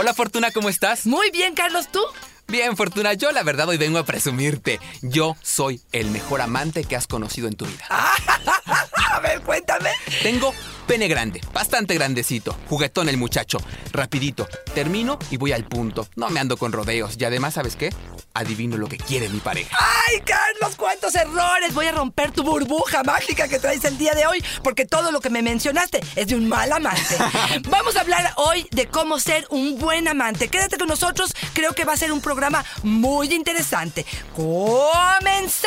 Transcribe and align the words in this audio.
Hola 0.00 0.14
Fortuna, 0.14 0.50
¿cómo 0.50 0.70
estás? 0.70 1.04
Muy 1.04 1.30
bien, 1.30 1.52
Carlos, 1.52 1.92
¿tú? 1.92 2.00
Bien, 2.48 2.74
Fortuna, 2.74 3.12
yo 3.12 3.32
la 3.32 3.42
verdad 3.42 3.68
hoy 3.68 3.76
vengo 3.76 3.98
a 3.98 4.04
presumirte. 4.06 4.80
Yo 5.02 5.36
soy 5.42 5.78
el 5.92 6.10
mejor 6.10 6.40
amante 6.40 6.84
que 6.84 6.96
has 6.96 7.06
conocido 7.06 7.48
en 7.48 7.54
tu 7.54 7.66
vida. 7.66 7.84
a 7.90 9.20
ver, 9.20 9.42
cuéntame. 9.42 9.90
Tengo 10.22 10.54
pene 10.86 11.06
grande, 11.06 11.42
bastante 11.52 11.92
grandecito, 11.92 12.56
juguetón 12.66 13.10
el 13.10 13.18
muchacho, 13.18 13.58
rapidito. 13.92 14.48
Termino 14.74 15.18
y 15.30 15.36
voy 15.36 15.52
al 15.52 15.64
punto. 15.64 16.08
No 16.16 16.30
me 16.30 16.40
ando 16.40 16.56
con 16.56 16.72
rodeos. 16.72 17.16
Y 17.18 17.24
además, 17.26 17.52
¿sabes 17.52 17.76
qué? 17.76 17.90
Adivino 18.32 18.76
lo 18.76 18.86
que 18.88 18.96
quiere 18.96 19.28
mi 19.28 19.40
pareja. 19.40 19.76
¡Ay, 19.78 20.20
Carlos, 20.20 20.76
cuántos 20.76 21.14
errores! 21.16 21.74
Voy 21.74 21.86
a 21.86 21.92
romper 21.92 22.30
tu 22.30 22.44
burbuja 22.44 23.02
mágica 23.02 23.48
que 23.48 23.58
traes 23.58 23.84
el 23.84 23.98
día 23.98 24.14
de 24.14 24.26
hoy, 24.26 24.44
porque 24.62 24.86
todo 24.86 25.10
lo 25.10 25.20
que 25.20 25.30
me 25.30 25.42
mencionaste 25.42 26.00
es 26.14 26.28
de 26.28 26.36
un 26.36 26.48
mal 26.48 26.72
amante. 26.72 27.16
Vamos 27.68 27.96
a 27.96 28.02
hablar 28.02 28.32
hoy 28.36 28.68
de 28.70 28.86
cómo 28.86 29.18
ser 29.18 29.46
un 29.50 29.78
buen 29.78 30.06
amante. 30.06 30.48
Quédate 30.48 30.78
con 30.78 30.86
nosotros, 30.88 31.34
creo 31.54 31.72
que 31.72 31.84
va 31.84 31.94
a 31.94 31.96
ser 31.96 32.12
un 32.12 32.20
programa 32.20 32.64
muy 32.82 33.34
interesante. 33.34 34.06
¡Comenzamos! 34.36 35.60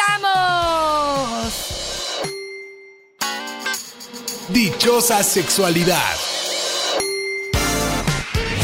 Dichosa 4.50 5.24
sexualidad. 5.24 6.16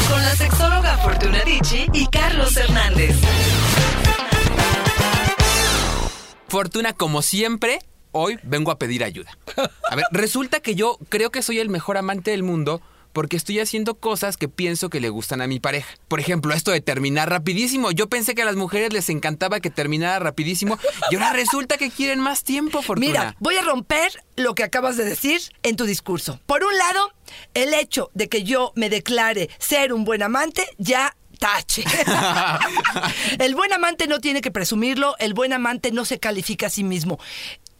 Con 0.08 0.22
la 0.22 0.36
sexóloga 0.36 0.98
Fortuna 0.98 1.42
Dicci 1.44 1.86
y 1.92 2.06
Carlos 2.06 2.56
Hernández. 2.56 3.16
Fortuna, 6.50 6.92
como 6.92 7.22
siempre, 7.22 7.78
hoy 8.10 8.36
vengo 8.42 8.72
a 8.72 8.78
pedir 8.78 9.04
ayuda. 9.04 9.30
A 9.88 9.94
ver, 9.94 10.04
resulta 10.10 10.58
que 10.58 10.74
yo 10.74 10.98
creo 11.08 11.30
que 11.30 11.42
soy 11.42 11.60
el 11.60 11.68
mejor 11.68 11.96
amante 11.96 12.32
del 12.32 12.42
mundo 12.42 12.82
porque 13.12 13.36
estoy 13.36 13.60
haciendo 13.60 13.94
cosas 13.94 14.36
que 14.36 14.48
pienso 14.48 14.90
que 14.90 14.98
le 14.98 15.10
gustan 15.10 15.40
a 15.42 15.46
mi 15.46 15.60
pareja. 15.60 15.94
Por 16.08 16.18
ejemplo, 16.18 16.52
esto 16.52 16.72
de 16.72 16.80
terminar 16.80 17.30
rapidísimo. 17.30 17.92
Yo 17.92 18.08
pensé 18.08 18.34
que 18.34 18.42
a 18.42 18.46
las 18.46 18.56
mujeres 18.56 18.92
les 18.92 19.08
encantaba 19.10 19.60
que 19.60 19.70
terminara 19.70 20.18
rapidísimo 20.18 20.76
y 21.12 21.14
ahora 21.14 21.34
resulta 21.34 21.76
que 21.76 21.88
quieren 21.88 22.18
más 22.18 22.42
tiempo, 22.42 22.82
Fortuna. 22.82 23.06
Mira, 23.06 23.36
voy 23.38 23.54
a 23.54 23.62
romper 23.62 24.10
lo 24.34 24.56
que 24.56 24.64
acabas 24.64 24.96
de 24.96 25.04
decir 25.04 25.40
en 25.62 25.76
tu 25.76 25.84
discurso. 25.84 26.40
Por 26.46 26.64
un 26.64 26.76
lado, 26.76 27.12
el 27.54 27.74
hecho 27.74 28.10
de 28.14 28.28
que 28.28 28.42
yo 28.42 28.72
me 28.74 28.90
declare 28.90 29.50
ser 29.58 29.92
un 29.92 30.04
buen 30.04 30.24
amante 30.24 30.66
ya 30.78 31.14
tache. 31.40 31.82
el 33.40 33.56
buen 33.56 33.72
amante 33.72 34.06
no 34.06 34.20
tiene 34.20 34.40
que 34.40 34.52
presumirlo, 34.52 35.16
el 35.18 35.34
buen 35.34 35.52
amante 35.52 35.90
no 35.90 36.04
se 36.04 36.20
califica 36.20 36.68
a 36.68 36.70
sí 36.70 36.84
mismo. 36.84 37.18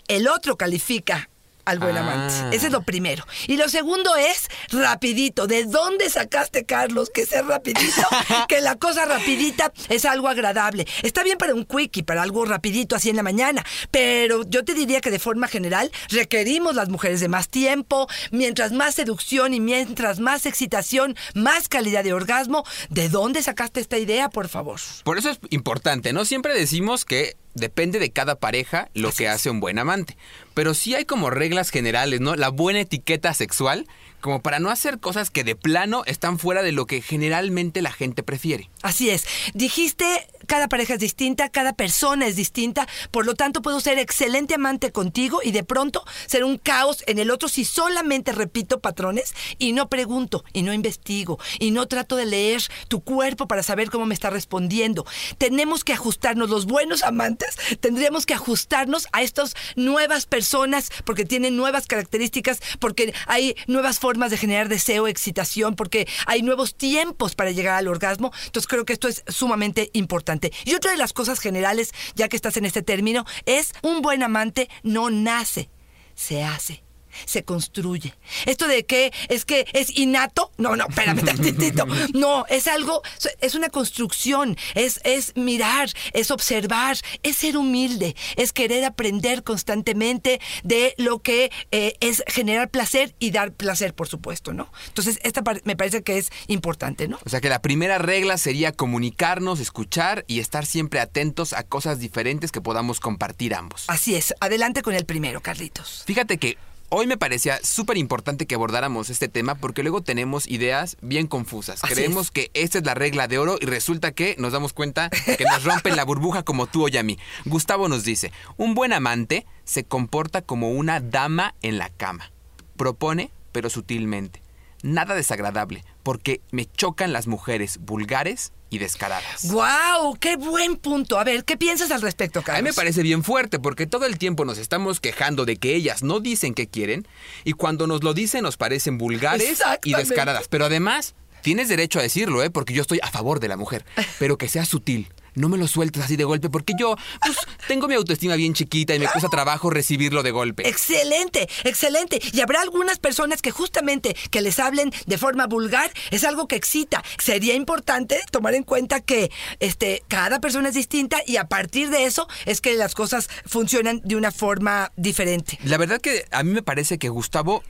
El 0.08 0.26
otro 0.26 0.56
califica 0.56 1.29
al 1.70 1.78
buen 1.78 1.96
Ah. 1.96 2.00
amante. 2.00 2.56
Ese 2.56 2.66
es 2.66 2.72
lo 2.72 2.82
primero. 2.82 3.26
Y 3.46 3.56
lo 3.56 3.68
segundo 3.68 4.14
es 4.16 4.48
rapidito. 4.70 5.46
¿De 5.46 5.64
dónde 5.64 6.08
sacaste, 6.10 6.64
Carlos, 6.64 7.10
que 7.12 7.26
ser 7.26 7.46
rapidito? 7.46 8.02
que 8.48 8.60
la 8.60 8.76
cosa 8.76 9.04
rapidita 9.06 9.72
es 9.88 10.04
algo 10.04 10.28
agradable. 10.28 10.86
Está 11.02 11.22
bien 11.22 11.38
para 11.38 11.54
un 11.54 11.64
quickie, 11.64 12.02
para 12.02 12.22
algo 12.22 12.44
rapidito 12.44 12.96
así 12.96 13.10
en 13.10 13.16
la 13.16 13.22
mañana, 13.22 13.64
pero 13.90 14.42
yo 14.48 14.64
te 14.64 14.74
diría 14.74 15.00
que 15.00 15.10
de 15.10 15.18
forma 15.18 15.48
general 15.48 15.90
requerimos 16.08 16.74
las 16.74 16.88
mujeres 16.88 17.20
de 17.20 17.28
más 17.28 17.48
tiempo, 17.48 18.08
mientras 18.30 18.72
más 18.72 18.94
seducción 18.94 19.54
y 19.54 19.60
mientras 19.60 20.20
más 20.20 20.46
excitación, 20.46 21.16
más 21.34 21.68
calidad 21.68 22.04
de 22.04 22.12
orgasmo. 22.12 22.64
¿De 22.88 23.08
dónde 23.08 23.42
sacaste 23.42 23.80
esta 23.80 23.98
idea, 23.98 24.28
por 24.28 24.48
favor? 24.48 24.80
Por 25.04 25.18
eso 25.18 25.30
es 25.30 25.38
importante, 25.50 26.12
¿no? 26.12 26.24
Siempre 26.24 26.54
decimos 26.54 27.04
que 27.04 27.36
depende 27.54 27.98
de 27.98 28.10
cada 28.10 28.36
pareja 28.36 28.88
lo 28.94 29.12
que 29.12 29.28
hace 29.28 29.50
un 29.50 29.60
buen 29.60 29.78
amante. 29.78 30.16
Pero 30.54 30.74
sí 30.74 30.94
hay 30.94 31.04
como 31.04 31.30
reglas 31.30 31.70
generales, 31.70 32.20
¿no? 32.20 32.36
La 32.36 32.48
buena 32.48 32.80
etiqueta 32.80 33.34
sexual, 33.34 33.86
como 34.20 34.42
para 34.42 34.60
no 34.60 34.70
hacer 34.70 35.00
cosas 35.00 35.30
que 35.30 35.44
de 35.44 35.56
plano 35.56 36.02
están 36.06 36.38
fuera 36.38 36.62
de 36.62 36.72
lo 36.72 36.86
que 36.86 37.00
generalmente 37.00 37.82
la 37.82 37.92
gente 37.92 38.22
prefiere. 38.22 38.70
Así 38.82 39.10
es. 39.10 39.24
Dijiste, 39.54 40.26
cada 40.46 40.68
pareja 40.68 40.94
es 40.94 41.00
distinta, 41.00 41.48
cada 41.48 41.72
persona 41.72 42.26
es 42.26 42.36
distinta, 42.36 42.86
por 43.10 43.26
lo 43.26 43.34
tanto 43.34 43.62
puedo 43.62 43.80
ser 43.80 43.98
excelente 43.98 44.54
amante 44.54 44.92
contigo 44.92 45.40
y 45.42 45.52
de 45.52 45.64
pronto 45.64 46.04
ser 46.26 46.44
un 46.44 46.58
caos 46.58 47.02
en 47.06 47.18
el 47.18 47.30
otro 47.30 47.48
si 47.48 47.64
solamente 47.64 48.32
repito 48.32 48.80
patrones 48.80 49.34
y 49.58 49.72
no 49.72 49.88
pregunto 49.88 50.44
y 50.52 50.62
no 50.62 50.72
investigo 50.72 51.38
y 51.58 51.70
no 51.70 51.88
trato 51.88 52.16
de 52.16 52.26
leer 52.26 52.62
tu 52.88 53.02
cuerpo 53.02 53.48
para 53.48 53.62
saber 53.62 53.90
cómo 53.90 54.06
me 54.06 54.14
está 54.14 54.30
respondiendo. 54.30 55.06
Tenemos 55.38 55.84
que 55.84 55.92
ajustarnos, 55.92 56.50
los 56.50 56.66
buenos 56.66 57.02
amantes, 57.02 57.56
tendríamos 57.80 58.26
que 58.26 58.34
ajustarnos 58.34 59.08
a 59.12 59.22
estas 59.22 59.54
nuevas 59.76 60.26
personas 60.26 60.90
porque 61.04 61.24
tienen 61.24 61.56
nuevas 61.56 61.86
características, 61.86 62.60
porque 62.78 63.14
hay 63.26 63.54
nuevas 63.66 63.98
formas 63.98 64.09
de 64.18 64.36
generar 64.36 64.68
deseo, 64.68 65.06
excitación, 65.06 65.76
porque 65.76 66.08
hay 66.26 66.42
nuevos 66.42 66.74
tiempos 66.74 67.34
para 67.34 67.50
llegar 67.50 67.76
al 67.76 67.88
orgasmo. 67.88 68.32
Entonces 68.46 68.66
creo 68.66 68.84
que 68.84 68.92
esto 68.92 69.08
es 69.08 69.22
sumamente 69.28 69.90
importante. 69.92 70.52
Y 70.64 70.74
otra 70.74 70.90
de 70.90 70.98
las 70.98 71.12
cosas 71.12 71.38
generales, 71.38 71.92
ya 72.14 72.28
que 72.28 72.36
estás 72.36 72.56
en 72.56 72.64
este 72.64 72.82
término, 72.82 73.24
es 73.46 73.72
un 73.82 74.02
buen 74.02 74.22
amante 74.22 74.68
no 74.82 75.10
nace, 75.10 75.70
se 76.14 76.42
hace. 76.42 76.89
Se 77.24 77.44
construye. 77.44 78.14
Esto 78.46 78.66
de 78.66 78.84
que 78.84 79.12
es 79.28 79.44
que 79.44 79.66
es 79.72 79.96
innato, 79.96 80.52
no, 80.58 80.76
no, 80.76 80.86
espérame 80.88 81.22
tantitito. 81.24 81.86
No, 82.14 82.46
es 82.48 82.66
algo, 82.66 83.02
es 83.40 83.54
una 83.54 83.68
construcción, 83.68 84.56
es, 84.74 85.00
es 85.04 85.36
mirar, 85.36 85.90
es 86.12 86.30
observar, 86.30 86.96
es 87.22 87.36
ser 87.36 87.56
humilde, 87.56 88.16
es 88.36 88.52
querer 88.52 88.84
aprender 88.84 89.42
constantemente 89.42 90.40
de 90.62 90.94
lo 90.98 91.20
que 91.20 91.50
eh, 91.70 91.94
es 92.00 92.22
generar 92.26 92.70
placer 92.70 93.14
y 93.18 93.30
dar 93.30 93.52
placer, 93.52 93.94
por 93.94 94.08
supuesto, 94.08 94.52
¿no? 94.52 94.70
Entonces, 94.88 95.18
esta 95.22 95.42
me 95.64 95.76
parece 95.76 96.02
que 96.02 96.18
es 96.18 96.30
importante, 96.46 97.08
¿no? 97.08 97.18
O 97.24 97.28
sea 97.28 97.40
que 97.40 97.48
la 97.48 97.62
primera 97.62 97.98
regla 97.98 98.38
sería 98.38 98.72
comunicarnos, 98.72 99.60
escuchar 99.60 100.24
y 100.26 100.40
estar 100.40 100.66
siempre 100.66 101.00
atentos 101.00 101.52
a 101.52 101.62
cosas 101.62 101.98
diferentes 101.98 102.52
que 102.52 102.60
podamos 102.60 103.00
compartir 103.00 103.54
ambos. 103.54 103.84
Así 103.88 104.14
es. 104.14 104.34
Adelante 104.40 104.82
con 104.82 104.94
el 104.94 105.04
primero, 105.04 105.40
Carlitos. 105.40 106.04
Fíjate 106.06 106.38
que 106.38 106.56
hoy 106.90 107.06
me 107.06 107.16
parecía 107.16 107.58
súper 107.62 107.96
importante 107.96 108.46
que 108.46 108.54
abordáramos 108.54 109.10
este 109.10 109.28
tema 109.28 109.54
porque 109.54 109.82
luego 109.82 110.02
tenemos 110.02 110.46
ideas 110.46 110.96
bien 111.00 111.26
confusas. 111.26 111.82
Así 111.82 111.94
Creemos 111.94 112.26
es. 112.26 112.30
que 112.30 112.50
esta 112.54 112.78
es 112.78 112.84
la 112.84 112.94
regla 112.94 113.28
de 113.28 113.38
oro 113.38 113.56
y 113.60 113.66
resulta 113.66 114.12
que 114.12 114.36
nos 114.38 114.52
damos 114.52 114.72
cuenta 114.72 115.08
que 115.10 115.44
nos 115.44 115.64
rompen 115.64 115.96
la 115.96 116.04
burbuja 116.04 116.42
como 116.42 116.66
tú 116.66 116.88
y 116.88 116.96
a 116.96 117.02
mí. 117.02 117.18
Gustavo 117.46 117.88
nos 117.88 118.04
dice, 118.04 118.32
un 118.56 118.74
buen 118.74 118.92
amante 118.92 119.46
se 119.64 119.84
comporta 119.84 120.42
como 120.42 120.70
una 120.70 121.00
dama 121.00 121.54
en 121.62 121.78
la 121.78 121.88
cama. 121.88 122.30
Propone, 122.76 123.30
pero 123.52 123.70
sutilmente. 123.70 124.42
Nada 124.82 125.14
desagradable, 125.14 125.84
porque 126.02 126.40
me 126.50 126.66
chocan 126.66 127.12
las 127.12 127.26
mujeres 127.26 127.78
vulgares 127.78 128.52
y 128.70 128.78
descaradas. 128.78 129.50
¡Guau! 129.50 130.16
¡Qué 130.18 130.36
buen 130.36 130.76
punto! 130.76 131.18
A 131.18 131.24
ver, 131.24 131.44
¿qué 131.44 131.56
piensas 131.56 131.90
al 131.90 132.00
respecto, 132.00 132.42
Carlos? 132.42 132.60
A 132.60 132.62
mí 132.62 132.68
me 132.68 132.72
parece 132.72 133.02
bien 133.02 133.24
fuerte 133.24 133.58
porque 133.58 133.86
todo 133.86 134.06
el 134.06 134.16
tiempo 134.16 134.44
nos 134.44 134.58
estamos 134.58 135.00
quejando 135.00 135.44
de 135.44 135.56
que 135.56 135.74
ellas 135.74 136.02
no 136.02 136.20
dicen 136.20 136.54
qué 136.54 136.68
quieren 136.68 137.06
y 137.44 137.52
cuando 137.52 137.86
nos 137.86 138.02
lo 138.02 138.14
dicen 138.14 138.42
nos 138.42 138.56
parecen 138.56 138.96
vulgares 138.96 139.60
y 139.84 139.94
descaradas. 139.94 140.46
Pero 140.48 140.64
además, 140.64 141.14
tienes 141.42 141.68
derecho 141.68 141.98
a 141.98 142.02
decirlo, 142.02 142.42
¿eh? 142.42 142.50
Porque 142.50 142.72
yo 142.72 142.82
estoy 142.82 143.00
a 143.02 143.10
favor 143.10 143.40
de 143.40 143.48
la 143.48 143.56
mujer. 143.56 143.84
Pero 144.18 144.38
que 144.38 144.48
sea 144.48 144.64
sutil. 144.64 145.08
No 145.34 145.48
me 145.48 145.58
lo 145.58 145.66
sueltes 145.68 146.02
así 146.02 146.16
de 146.16 146.24
golpe 146.24 146.50
porque 146.50 146.74
yo, 146.78 146.96
pues, 147.24 147.36
tengo 147.68 147.88
mi 147.88 147.94
autoestima 147.94 148.36
bien 148.36 148.54
chiquita 148.54 148.94
y 148.94 148.98
me 148.98 149.08
cuesta 149.08 149.28
trabajo 149.28 149.70
recibirlo 149.70 150.22
de 150.22 150.30
golpe. 150.30 150.68
Excelente, 150.68 151.48
excelente. 151.64 152.20
Y 152.32 152.40
habrá 152.40 152.60
algunas 152.60 152.98
personas 152.98 153.42
que 153.42 153.50
justamente 153.50 154.16
que 154.30 154.40
les 154.40 154.58
hablen 154.58 154.92
de 155.06 155.18
forma 155.18 155.46
vulgar 155.46 155.90
es 156.10 156.24
algo 156.24 156.48
que 156.48 156.56
excita. 156.56 157.02
Sería 157.18 157.54
importante 157.54 158.20
tomar 158.30 158.54
en 158.54 158.62
cuenta 158.62 159.00
que 159.00 159.30
este, 159.60 160.02
cada 160.08 160.40
persona 160.40 160.68
es 160.68 160.74
distinta 160.74 161.18
y 161.26 161.36
a 161.36 161.48
partir 161.48 161.90
de 161.90 162.04
eso 162.04 162.28
es 162.46 162.60
que 162.60 162.74
las 162.74 162.94
cosas 162.94 163.28
funcionan 163.46 164.00
de 164.04 164.16
una 164.16 164.32
forma 164.32 164.92
diferente. 164.96 165.58
La 165.64 165.78
verdad 165.78 166.00
que 166.00 166.24
a 166.30 166.42
mí 166.42 166.52
me 166.52 166.62
parece 166.62 166.98
que 166.98 167.08
Gustavo 167.08 167.62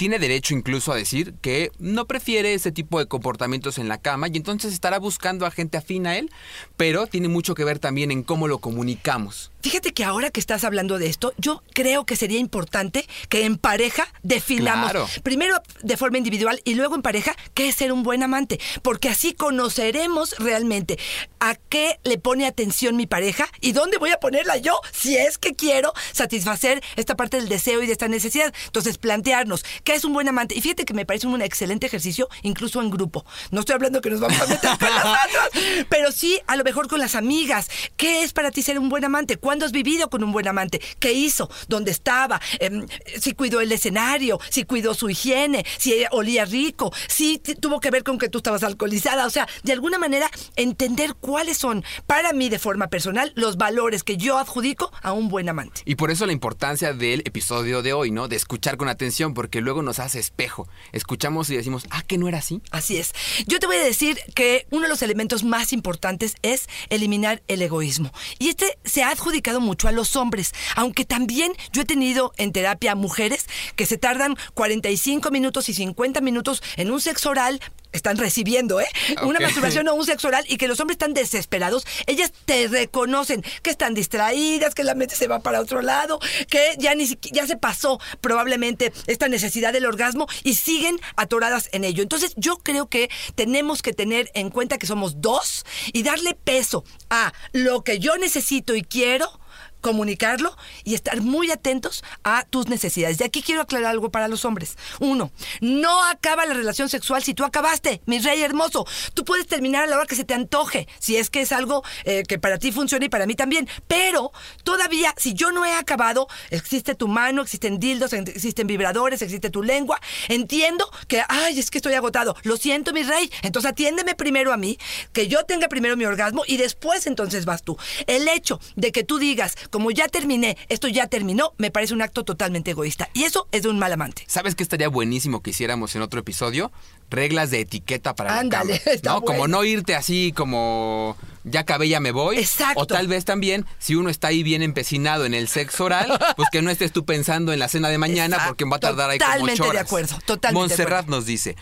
tiene 0.00 0.18
derecho 0.18 0.54
incluso 0.54 0.92
a 0.92 0.96
decir 0.96 1.34
que 1.42 1.72
no 1.78 2.06
prefiere 2.06 2.54
ese 2.54 2.72
tipo 2.72 2.98
de 2.98 3.04
comportamientos 3.04 3.76
en 3.76 3.86
la 3.86 3.98
cama 3.98 4.28
y 4.28 4.36
entonces 4.38 4.72
estará 4.72 4.98
buscando 4.98 5.44
a 5.44 5.50
gente 5.50 5.76
afín 5.76 6.06
a 6.06 6.16
él, 6.16 6.30
pero 6.78 7.06
tiene 7.06 7.28
mucho 7.28 7.54
que 7.54 7.64
ver 7.64 7.78
también 7.80 8.10
en 8.10 8.22
cómo 8.22 8.48
lo 8.48 8.60
comunicamos. 8.60 9.52
Fíjate 9.62 9.92
que 9.92 10.04
ahora 10.04 10.30
que 10.30 10.40
estás 10.40 10.64
hablando 10.64 10.98
de 10.98 11.06
esto, 11.06 11.32
yo 11.38 11.62
creo 11.74 12.04
que 12.06 12.16
sería 12.16 12.38
importante 12.38 13.06
que 13.28 13.44
en 13.44 13.56
pareja 13.58 14.06
definamos, 14.22 14.90
Claro. 14.90 15.08
primero 15.22 15.56
de 15.82 15.96
forma 15.96 16.18
individual 16.18 16.60
y 16.64 16.74
luego 16.74 16.94
en 16.94 17.02
pareja, 17.02 17.34
qué 17.54 17.68
es 17.68 17.74
ser 17.76 17.92
un 17.92 18.02
buen 18.02 18.22
amante, 18.22 18.58
porque 18.82 19.08
así 19.08 19.34
conoceremos 19.34 20.34
realmente 20.38 20.98
a 21.40 21.54
qué 21.54 21.98
le 22.04 22.18
pone 22.18 22.46
atención 22.46 22.96
mi 22.96 23.06
pareja 23.06 23.48
y 23.60 23.72
dónde 23.72 23.98
voy 23.98 24.10
a 24.10 24.18
ponerla 24.20 24.56
yo 24.56 24.78
si 24.92 25.16
es 25.16 25.38
que 25.38 25.54
quiero 25.54 25.92
satisfacer 26.12 26.82
esta 26.96 27.16
parte 27.16 27.36
del 27.36 27.48
deseo 27.48 27.82
y 27.82 27.86
de 27.86 27.92
esta 27.92 28.08
necesidad. 28.08 28.52
Entonces, 28.66 28.98
plantearnos 28.98 29.64
qué 29.84 29.94
es 29.94 30.04
un 30.04 30.12
buen 30.12 30.28
amante. 30.28 30.54
Y 30.56 30.60
fíjate 30.60 30.84
que 30.84 30.94
me 30.94 31.06
parece 31.06 31.26
un 31.26 31.40
excelente 31.42 31.86
ejercicio, 31.86 32.28
incluso 32.42 32.80
en 32.80 32.90
grupo. 32.90 33.24
No 33.50 33.60
estoy 33.60 33.74
hablando 33.74 34.00
que 34.00 34.10
nos 34.10 34.20
vamos 34.20 34.40
a 34.40 34.46
meter 34.46 34.70
con 34.78 34.88
las 34.94 35.04
otras, 35.04 35.50
pero 35.88 36.12
sí 36.12 36.38
a 36.46 36.56
lo 36.56 36.64
mejor 36.64 36.88
con 36.88 36.98
las 37.00 37.14
amigas. 37.14 37.68
¿Qué 37.96 38.22
es 38.22 38.32
para 38.32 38.50
ti 38.50 38.62
ser 38.62 38.78
un 38.78 38.88
buen 38.88 39.04
amante? 39.04 39.36
¿Cuándo 39.50 39.66
has 39.66 39.72
vivido 39.72 40.08
con 40.10 40.22
un 40.22 40.30
buen 40.30 40.46
amante? 40.46 40.80
¿Qué 41.00 41.12
hizo? 41.12 41.50
¿Dónde 41.66 41.90
estaba? 41.90 42.40
Em, 42.60 42.86
si 43.18 43.32
cuidó 43.32 43.60
el 43.60 43.72
escenario, 43.72 44.38
si 44.48 44.62
cuidó 44.62 44.94
su 44.94 45.10
higiene, 45.10 45.66
si 45.76 46.04
olía 46.12 46.44
rico, 46.44 46.92
si 47.08 47.38
tuvo 47.38 47.80
que 47.80 47.90
ver 47.90 48.04
con 48.04 48.16
que 48.16 48.28
tú 48.28 48.38
estabas 48.38 48.62
alcoholizada. 48.62 49.26
O 49.26 49.30
sea, 49.30 49.48
de 49.64 49.72
alguna 49.72 49.98
manera 49.98 50.30
entender 50.54 51.16
cuáles 51.16 51.58
son 51.58 51.84
para 52.06 52.32
mí 52.32 52.48
de 52.48 52.60
forma 52.60 52.90
personal 52.90 53.32
los 53.34 53.56
valores 53.56 54.04
que 54.04 54.16
yo 54.16 54.38
adjudico 54.38 54.92
a 55.02 55.10
un 55.10 55.28
buen 55.28 55.48
amante. 55.48 55.80
Y 55.84 55.96
por 55.96 56.12
eso 56.12 56.26
la 56.26 56.32
importancia 56.32 56.92
del 56.92 57.22
episodio 57.24 57.82
de 57.82 57.92
hoy, 57.92 58.12
¿no? 58.12 58.28
De 58.28 58.36
escuchar 58.36 58.76
con 58.76 58.88
atención, 58.88 59.34
porque 59.34 59.60
luego 59.60 59.82
nos 59.82 59.98
hace 59.98 60.20
espejo. 60.20 60.68
Escuchamos 60.92 61.50
y 61.50 61.56
decimos, 61.56 61.86
ah, 61.90 62.04
que 62.04 62.18
no 62.18 62.28
era 62.28 62.38
así. 62.38 62.62
Así 62.70 62.98
es. 62.98 63.14
Yo 63.48 63.58
te 63.58 63.66
voy 63.66 63.78
a 63.78 63.82
decir 63.82 64.16
que 64.36 64.68
uno 64.70 64.82
de 64.82 64.88
los 64.88 65.02
elementos 65.02 65.42
más 65.42 65.72
importantes 65.72 66.36
es 66.42 66.68
eliminar 66.88 67.42
el 67.48 67.62
egoísmo. 67.62 68.12
Y 68.38 68.50
este 68.50 68.78
se 68.84 69.02
ha 69.02 69.10
adjudicado 69.10 69.39
mucho 69.60 69.88
a 69.88 69.92
los 69.92 70.16
hombres, 70.16 70.52
aunque 70.76 71.04
también 71.04 71.52
yo 71.72 71.82
he 71.82 71.84
tenido 71.84 72.32
en 72.36 72.52
terapia 72.52 72.94
mujeres 72.94 73.46
que 73.74 73.86
se 73.86 73.98
tardan 73.98 74.36
45 74.54 75.30
minutos 75.30 75.68
y 75.68 75.74
50 75.74 76.20
minutos 76.20 76.62
en 76.76 76.90
un 76.90 77.00
sexo 77.00 77.30
oral. 77.30 77.60
Están 77.92 78.16
recibiendo, 78.16 78.80
¿eh? 78.80 78.88
Una 79.22 79.40
masturbación 79.40 79.88
o 79.88 79.94
un 79.94 80.04
sexo 80.04 80.28
oral 80.28 80.44
y 80.48 80.56
que 80.56 80.68
los 80.68 80.78
hombres 80.80 80.94
están 80.94 81.14
desesperados. 81.14 81.86
Ellas 82.06 82.32
te 82.44 82.68
reconocen 82.68 83.42
que 83.62 83.70
están 83.70 83.94
distraídas, 83.94 84.74
que 84.74 84.84
la 84.84 84.94
mente 84.94 85.16
se 85.16 85.26
va 85.26 85.40
para 85.40 85.60
otro 85.60 85.82
lado, 85.82 86.20
que 86.48 86.76
ya 86.78 86.94
ni 86.94 87.06
ya 87.32 87.46
se 87.46 87.56
pasó 87.56 88.00
probablemente 88.20 88.92
esta 89.06 89.28
necesidad 89.28 89.72
del 89.72 89.86
orgasmo 89.86 90.26
y 90.44 90.54
siguen 90.54 91.00
atoradas 91.16 91.68
en 91.72 91.84
ello. 91.84 92.02
Entonces, 92.02 92.34
yo 92.36 92.58
creo 92.58 92.88
que 92.88 93.10
tenemos 93.34 93.82
que 93.82 93.92
tener 93.92 94.30
en 94.34 94.50
cuenta 94.50 94.78
que 94.78 94.86
somos 94.86 95.20
dos 95.20 95.64
y 95.92 96.02
darle 96.02 96.34
peso 96.34 96.84
a 97.08 97.32
lo 97.52 97.82
que 97.82 97.98
yo 97.98 98.16
necesito 98.18 98.74
y 98.74 98.82
quiero 98.82 99.39
comunicarlo 99.80 100.56
y 100.84 100.94
estar 100.94 101.20
muy 101.20 101.50
atentos 101.50 102.04
a 102.24 102.44
tus 102.44 102.68
necesidades. 102.68 103.18
De 103.18 103.24
aquí 103.24 103.42
quiero 103.42 103.62
aclarar 103.62 103.90
algo 103.90 104.10
para 104.10 104.28
los 104.28 104.44
hombres. 104.44 104.76
Uno, 104.98 105.30
no 105.60 106.04
acaba 106.04 106.46
la 106.46 106.54
relación 106.54 106.88
sexual 106.88 107.22
si 107.22 107.34
tú 107.34 107.44
acabaste, 107.44 108.02
mi 108.06 108.18
rey 108.18 108.42
hermoso. 108.42 108.86
Tú 109.14 109.24
puedes 109.24 109.46
terminar 109.46 109.84
a 109.84 109.86
la 109.86 109.96
hora 109.96 110.06
que 110.06 110.16
se 110.16 110.24
te 110.24 110.34
antoje, 110.34 110.88
si 110.98 111.16
es 111.16 111.30
que 111.30 111.42
es 111.42 111.52
algo 111.52 111.82
eh, 112.04 112.22
que 112.26 112.38
para 112.38 112.58
ti 112.58 112.72
funciona 112.72 113.04
y 113.04 113.08
para 113.08 113.26
mí 113.26 113.34
también. 113.34 113.68
Pero 113.86 114.32
todavía, 114.64 115.14
si 115.16 115.34
yo 115.34 115.52
no 115.52 115.64
he 115.64 115.72
acabado, 115.72 116.28
existe 116.50 116.94
tu 116.94 117.08
mano, 117.08 117.42
existen 117.42 117.78
dildos, 117.78 118.12
existen 118.12 118.66
vibradores, 118.66 119.22
existe 119.22 119.50
tu 119.50 119.62
lengua. 119.62 120.00
Entiendo 120.28 120.90
que, 121.08 121.22
ay, 121.28 121.58
es 121.58 121.70
que 121.70 121.78
estoy 121.78 121.94
agotado. 121.94 122.36
Lo 122.42 122.56
siento, 122.56 122.92
mi 122.92 123.02
rey. 123.02 123.30
Entonces 123.42 123.70
atiéndeme 123.70 124.14
primero 124.14 124.52
a 124.52 124.56
mí, 124.56 124.78
que 125.12 125.28
yo 125.28 125.44
tenga 125.44 125.68
primero 125.68 125.96
mi 125.96 126.04
orgasmo 126.04 126.42
y 126.46 126.56
después 126.56 127.06
entonces 127.06 127.44
vas 127.44 127.62
tú. 127.62 127.76
El 128.06 128.28
hecho 128.28 128.60
de 128.76 128.92
que 128.92 129.04
tú 129.04 129.18
digas, 129.18 129.56
como 129.70 129.90
ya 129.90 130.08
terminé, 130.08 130.56
esto 130.68 130.88
ya 130.88 131.06
terminó, 131.06 131.52
me 131.58 131.70
parece 131.70 131.94
un 131.94 132.02
acto 132.02 132.24
totalmente 132.24 132.72
egoísta. 132.72 133.08
Y 133.14 133.24
eso 133.24 133.48
es 133.52 133.62
de 133.62 133.68
un 133.68 133.78
mal 133.78 133.92
amante. 133.92 134.24
¿Sabes 134.26 134.54
qué 134.54 134.62
estaría 134.62 134.88
buenísimo 134.88 135.42
que 135.42 135.50
hiciéramos 135.50 135.94
en 135.96 136.02
otro 136.02 136.20
episodio? 136.20 136.70
Reglas 137.08 137.50
de 137.50 137.60
etiqueta 137.60 138.14
para 138.14 138.38
Ándale, 138.38 138.74
la 138.74 138.78
cama. 138.80 138.92
está 138.94 139.10
¿no? 139.12 139.22
Como 139.22 139.48
no 139.48 139.64
irte 139.64 139.94
así 139.94 140.32
como 140.36 141.16
ya 141.44 141.60
acabé, 141.60 141.88
ya 141.88 142.00
me 142.00 142.12
voy. 142.12 142.38
Exacto. 142.38 142.80
O 142.80 142.86
tal 142.86 143.08
vez 143.08 143.24
también, 143.24 143.66
si 143.78 143.94
uno 143.94 144.10
está 144.10 144.28
ahí 144.28 144.42
bien 144.42 144.62
empecinado 144.62 145.24
en 145.24 145.34
el 145.34 145.48
sexo 145.48 145.84
oral, 145.84 146.18
pues 146.36 146.48
que 146.50 146.62
no 146.62 146.70
estés 146.70 146.92
tú 146.92 147.04
pensando 147.04 147.52
en 147.52 147.58
la 147.58 147.68
cena 147.68 147.88
de 147.88 147.98
mañana 147.98 148.36
Exacto. 148.36 148.50
porque 148.50 148.64
va 148.64 148.76
a 148.76 148.80
tardar 148.80 149.10
ahí 149.10 149.18
como 149.18 149.30
Totalmente 149.30 149.54
ocho 149.54 149.64
de 149.64 149.68
horas. 149.70 149.82
acuerdo, 149.86 150.18
totalmente 150.24 150.46
de 150.46 150.52
Montserrat 150.68 151.00
acuerdo. 151.04 151.16
nos 151.16 151.26
dice, 151.26 151.56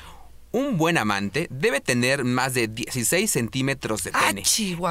un 0.58 0.76
buen 0.76 0.98
amante 0.98 1.46
debe 1.50 1.80
tener 1.80 2.24
más 2.24 2.52
de 2.52 2.66
16 2.66 3.30
centímetros 3.30 4.02
de 4.02 4.10
Ah, 4.12 4.24
pene. 4.26 4.42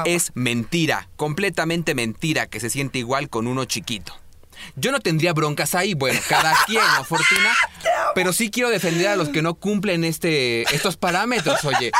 Es 0.06 0.32
mentira, 0.34 1.08
completamente 1.16 1.94
mentira 1.94 2.46
que 2.46 2.58
se 2.58 2.70
siente 2.70 2.98
igual 2.98 3.28
con 3.28 3.46
uno 3.46 3.66
chiquito. 3.66 4.14
Yo 4.76 4.90
no 4.90 5.00
tendría 5.00 5.34
broncas 5.34 5.74
ahí, 5.74 5.94
bueno, 5.94 6.18
cada 6.28 6.54
quien, 6.66 6.82
¿no, 6.96 7.04
Fortuna? 7.04 7.52
Pero 8.14 8.32
sí 8.32 8.50
quiero 8.50 8.70
defender 8.70 9.08
a 9.08 9.16
los 9.16 9.28
que 9.28 9.42
no 9.42 9.54
cumplen 9.54 10.04
este, 10.04 10.62
estos 10.74 10.96
parámetros, 10.96 11.62
oye. 11.64 11.92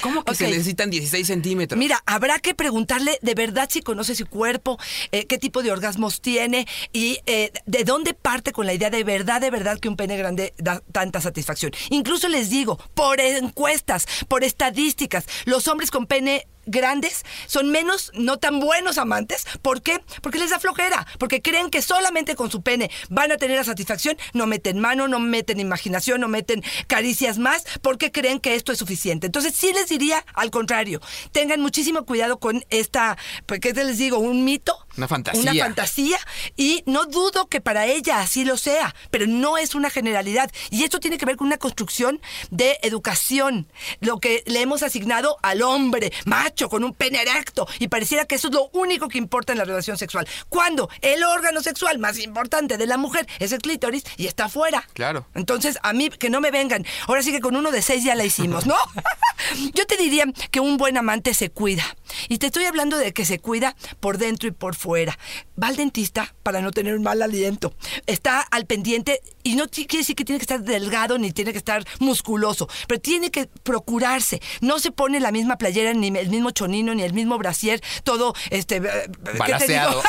¿Cómo 0.00 0.24
que 0.24 0.34
se 0.34 0.44
Ok. 0.44 0.50
necesitan 0.50 0.90
16 0.90 1.26
centímetros? 1.26 1.78
Mira, 1.78 2.02
habrá 2.06 2.38
que 2.38 2.54
preguntarle 2.54 3.18
de 3.22 3.34
verdad 3.34 3.68
si 3.70 3.80
conoce 3.82 4.14
su 4.14 4.26
cuerpo, 4.26 4.78
eh, 5.12 5.26
qué 5.26 5.38
tipo 5.38 5.62
de 5.62 5.72
orgasmos 5.72 6.20
tiene 6.20 6.66
y 6.92 7.18
eh, 7.26 7.52
de 7.66 7.84
dónde 7.84 8.14
parte 8.14 8.52
con 8.52 8.66
la 8.66 8.74
idea 8.74 8.90
de 8.90 9.04
verdad, 9.04 9.40
de 9.40 9.50
verdad 9.50 9.78
que 9.78 9.88
un 9.88 9.96
pene 9.96 10.16
grande 10.16 10.52
da 10.58 10.82
tanta 10.92 11.20
satisfacción. 11.20 11.72
Incluso 11.90 12.28
les 12.28 12.50
digo, 12.50 12.78
por 12.94 13.20
encuestas, 13.20 14.06
por 14.28 14.44
estadísticas, 14.44 15.26
los 15.44 15.68
hombres 15.68 15.90
con 15.90 16.06
pene 16.06 16.46
grandes 16.66 17.24
son 17.46 17.70
menos, 17.70 18.10
no 18.14 18.38
tan 18.38 18.60
buenos 18.60 18.98
amantes. 18.98 19.46
¿Por 19.62 19.82
qué? 19.82 20.00
Porque 20.22 20.38
les 20.38 20.50
da 20.50 20.58
flojera, 20.58 21.06
porque 21.18 21.42
creen 21.42 21.70
que 21.70 21.82
solamente 21.82 22.34
con 22.36 22.50
su 22.50 22.62
pene 22.62 22.90
van 23.08 23.32
a 23.32 23.36
tener 23.36 23.56
la 23.56 23.64
satisfacción, 23.64 24.16
no 24.32 24.46
meten 24.46 24.78
mano, 24.78 25.08
no 25.08 25.18
meten 25.18 25.60
imaginación, 25.60 26.20
no 26.20 26.28
meten 26.28 26.62
caricias 26.86 27.38
más, 27.38 27.64
porque 27.82 28.12
creen 28.12 28.40
que 28.40 28.54
esto 28.54 28.72
es 28.72 28.78
suficiente. 28.78 29.26
Entonces 29.26 29.54
sí 29.54 29.72
les 29.72 29.88
diría 29.88 30.24
al 30.34 30.50
contrario, 30.50 31.00
tengan 31.32 31.60
muchísimo 31.60 32.04
cuidado 32.04 32.38
con 32.38 32.64
esta, 32.70 33.16
pues, 33.46 33.60
¿qué 33.60 33.72
te 33.72 33.84
les 33.84 33.98
digo? 33.98 34.18
Un 34.18 34.44
mito. 34.44 34.83
Una 34.96 35.08
fantasía. 35.08 35.52
Una 35.52 35.64
fantasía 35.64 36.18
y 36.56 36.82
no 36.86 37.06
dudo 37.06 37.48
que 37.48 37.60
para 37.60 37.86
ella 37.86 38.20
así 38.20 38.44
lo 38.44 38.56
sea, 38.56 38.94
pero 39.10 39.26
no 39.26 39.58
es 39.58 39.74
una 39.74 39.90
generalidad. 39.90 40.50
Y 40.70 40.84
esto 40.84 41.00
tiene 41.00 41.18
que 41.18 41.26
ver 41.26 41.36
con 41.36 41.46
una 41.46 41.58
construcción 41.58 42.20
de 42.50 42.78
educación, 42.82 43.68
lo 44.00 44.18
que 44.18 44.42
le 44.46 44.60
hemos 44.60 44.82
asignado 44.82 45.36
al 45.42 45.62
hombre 45.62 46.12
macho 46.24 46.68
con 46.68 46.84
un 46.84 46.94
pene 46.94 47.22
erecto 47.22 47.66
y 47.78 47.88
pareciera 47.88 48.24
que 48.24 48.36
eso 48.36 48.48
es 48.48 48.54
lo 48.54 48.70
único 48.72 49.08
que 49.08 49.18
importa 49.18 49.52
en 49.52 49.58
la 49.58 49.64
relación 49.64 49.98
sexual. 49.98 50.28
Cuando 50.48 50.88
el 51.00 51.22
órgano 51.24 51.60
sexual 51.62 51.98
más 51.98 52.18
importante 52.18 52.76
de 52.76 52.86
la 52.86 52.96
mujer 52.96 53.26
es 53.38 53.52
el 53.52 53.60
clítoris 53.60 54.04
y 54.16 54.26
está 54.26 54.46
afuera. 54.46 54.86
Claro. 54.92 55.26
Entonces, 55.34 55.78
a 55.82 55.92
mí 55.92 56.10
que 56.10 56.30
no 56.30 56.40
me 56.40 56.50
vengan. 56.50 56.84
Ahora 57.06 57.22
sí 57.22 57.32
que 57.32 57.40
con 57.40 57.56
uno 57.56 57.70
de 57.70 57.82
seis 57.82 58.04
ya 58.04 58.14
la 58.14 58.24
hicimos, 58.24 58.66
¿no? 58.66 58.76
Yo 59.74 59.86
te 59.86 59.96
diría 59.96 60.24
que 60.50 60.60
un 60.60 60.76
buen 60.76 60.96
amante 60.96 61.34
se 61.34 61.50
cuida. 61.50 61.84
Y 62.28 62.38
te 62.38 62.46
estoy 62.46 62.64
hablando 62.64 62.96
de 62.96 63.12
que 63.12 63.24
se 63.24 63.38
cuida 63.40 63.76
por 64.00 64.18
dentro 64.18 64.48
y 64.48 64.52
por 64.52 64.74
fuera. 64.74 64.83
Va 64.90 65.68
al 65.68 65.76
dentista 65.76 66.34
para 66.42 66.60
no 66.60 66.70
tener 66.70 66.94
un 66.96 67.02
mal 67.02 67.22
aliento. 67.22 67.74
Está 68.06 68.40
al 68.40 68.66
pendiente 68.66 69.20
y 69.42 69.56
no 69.56 69.68
quiere 69.68 69.98
decir 69.98 70.16
que 70.16 70.24
tiene 70.24 70.38
que 70.38 70.44
estar 70.44 70.62
delgado 70.62 71.18
ni 71.18 71.32
tiene 71.32 71.52
que 71.52 71.58
estar 71.58 71.84
musculoso, 72.00 72.68
pero 72.88 73.00
tiene 73.00 73.30
que 73.30 73.46
procurarse. 73.62 74.40
No 74.60 74.78
se 74.78 74.90
pone 74.90 75.20
la 75.20 75.30
misma 75.32 75.56
playera, 75.58 75.92
ni 75.94 76.08
el 76.08 76.28
mismo 76.28 76.50
chonino, 76.50 76.94
ni 76.94 77.02
el 77.02 77.12
mismo 77.12 77.38
brasier, 77.38 77.80
todo 78.04 78.34
este... 78.50 78.76
eh. 78.76 79.10
Balaseado. 79.38 80.02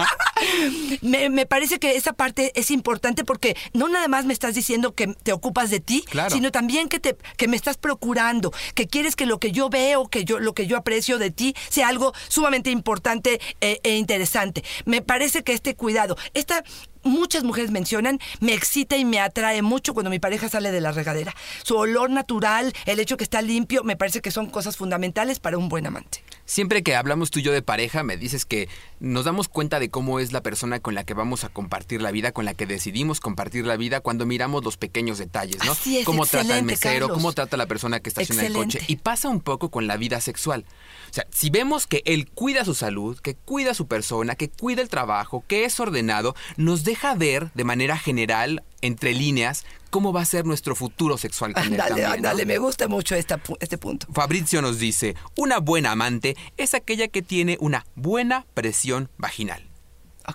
me, 1.02 1.30
me 1.30 1.46
parece 1.46 1.78
que 1.78 1.96
esa 1.96 2.12
parte 2.12 2.52
es 2.54 2.70
importante 2.70 3.24
porque 3.24 3.56
no 3.72 3.88
nada 3.88 4.08
más 4.08 4.24
me 4.24 4.32
estás 4.32 4.54
diciendo 4.54 4.94
que 4.94 5.08
te 5.08 5.32
ocupas 5.32 5.70
de 5.70 5.80
ti, 5.80 6.02
Claro. 6.10 6.34
sino 6.34 6.50
también 6.50 6.88
que 6.88 6.98
te 7.00 7.16
que 7.36 7.48
me 7.48 7.56
estás 7.56 7.76
procurando, 7.76 8.52
que 8.74 8.86
quieres 8.86 9.16
que 9.16 9.26
lo 9.26 9.38
que 9.38 9.52
yo 9.52 9.68
veo, 9.68 10.08
que 10.08 10.24
yo 10.24 10.38
lo 10.38 10.54
que 10.54 10.66
yo 10.66 10.76
aprecio 10.76 11.18
de 11.18 11.30
ti 11.30 11.54
sea 11.68 11.88
algo 11.88 12.12
sumamente 12.28 12.70
importante 12.70 13.40
eh, 13.60 13.80
interesante. 13.96 14.64
Me 14.84 15.02
parece 15.02 15.42
que 15.42 15.52
este 15.52 15.74
cuidado, 15.74 16.16
esta 16.34 16.64
Muchas 17.02 17.44
mujeres 17.44 17.70
mencionan, 17.70 18.18
me 18.40 18.54
excita 18.54 18.96
y 18.96 19.04
me 19.04 19.20
atrae 19.20 19.62
mucho 19.62 19.94
cuando 19.94 20.10
mi 20.10 20.18
pareja 20.18 20.48
sale 20.48 20.70
de 20.70 20.80
la 20.80 20.92
regadera. 20.92 21.34
Su 21.62 21.76
olor 21.76 22.10
natural, 22.10 22.72
el 22.86 23.00
hecho 23.00 23.16
que 23.16 23.24
está 23.24 23.42
limpio, 23.42 23.84
me 23.84 23.96
parece 23.96 24.20
que 24.20 24.30
son 24.30 24.48
cosas 24.48 24.76
fundamentales 24.76 25.40
para 25.40 25.58
un 25.58 25.68
buen 25.68 25.86
amante. 25.86 26.22
Siempre 26.44 26.82
que 26.82 26.96
hablamos 26.96 27.30
tú 27.30 27.38
y 27.38 27.42
yo 27.42 27.52
de 27.52 27.62
pareja, 27.62 28.02
me 28.02 28.16
dices 28.16 28.44
que 28.44 28.68
nos 28.98 29.24
damos 29.24 29.46
cuenta 29.48 29.78
de 29.78 29.88
cómo 29.88 30.18
es 30.18 30.32
la 30.32 30.42
persona 30.42 30.80
con 30.80 30.96
la 30.96 31.04
que 31.04 31.14
vamos 31.14 31.44
a 31.44 31.48
compartir 31.48 32.02
la 32.02 32.10
vida, 32.10 32.32
con 32.32 32.44
la 32.44 32.54
que 32.54 32.66
decidimos 32.66 33.20
compartir 33.20 33.64
la 33.66 33.76
vida 33.76 34.00
cuando 34.00 34.26
miramos 34.26 34.64
los 34.64 34.76
pequeños 34.76 35.18
detalles, 35.18 35.64
¿no? 35.64 35.72
Así 35.72 35.98
es, 35.98 36.04
cómo 36.04 36.26
trata 36.26 36.40
el 36.40 36.50
excelente, 36.50 36.72
mesero, 36.72 37.06
Carlos. 37.06 37.18
cómo 37.18 37.32
trata 37.32 37.56
la 37.56 37.66
persona 37.66 38.00
que 38.00 38.08
estaciona 38.08 38.42
el 38.42 38.52
coche. 38.52 38.78
Excelente. 38.78 38.92
Y 38.92 38.96
pasa 38.96 39.28
un 39.28 39.40
poco 39.40 39.70
con 39.70 39.86
la 39.86 39.96
vida 39.96 40.20
sexual. 40.20 40.64
O 41.08 41.14
sea, 41.14 41.24
si 41.30 41.50
vemos 41.50 41.86
que 41.86 42.02
él 42.04 42.28
cuida 42.28 42.64
su 42.64 42.74
salud, 42.74 43.18
que 43.20 43.36
cuida 43.36 43.72
su 43.72 43.86
persona, 43.86 44.34
que 44.34 44.50
cuida 44.50 44.82
el 44.82 44.88
trabajo, 44.88 45.44
que 45.46 45.64
es 45.64 45.78
ordenado, 45.78 46.34
nos 46.56 46.82
deja 46.90 47.14
ver 47.14 47.52
de 47.54 47.62
manera 47.62 47.96
general, 47.96 48.64
entre 48.80 49.14
líneas, 49.14 49.64
cómo 49.90 50.12
va 50.12 50.22
a 50.22 50.24
ser 50.24 50.44
nuestro 50.44 50.74
futuro 50.74 51.18
sexual 51.18 51.52
con 51.52 51.80
ándale, 51.80 52.44
me 52.46 52.58
gusta 52.58 52.88
mucho 52.88 53.14
esta 53.14 53.40
este 53.60 53.78
punto. 53.78 54.08
Fabrizio 54.12 54.60
nos 54.60 54.80
dice, 54.80 55.14
una 55.36 55.58
buena 55.58 55.92
amante 55.92 56.36
es 56.56 56.74
aquella 56.74 57.06
que 57.06 57.22
tiene 57.22 57.58
una 57.60 57.86
buena 57.94 58.44
presión 58.54 59.08
vaginal, 59.18 59.69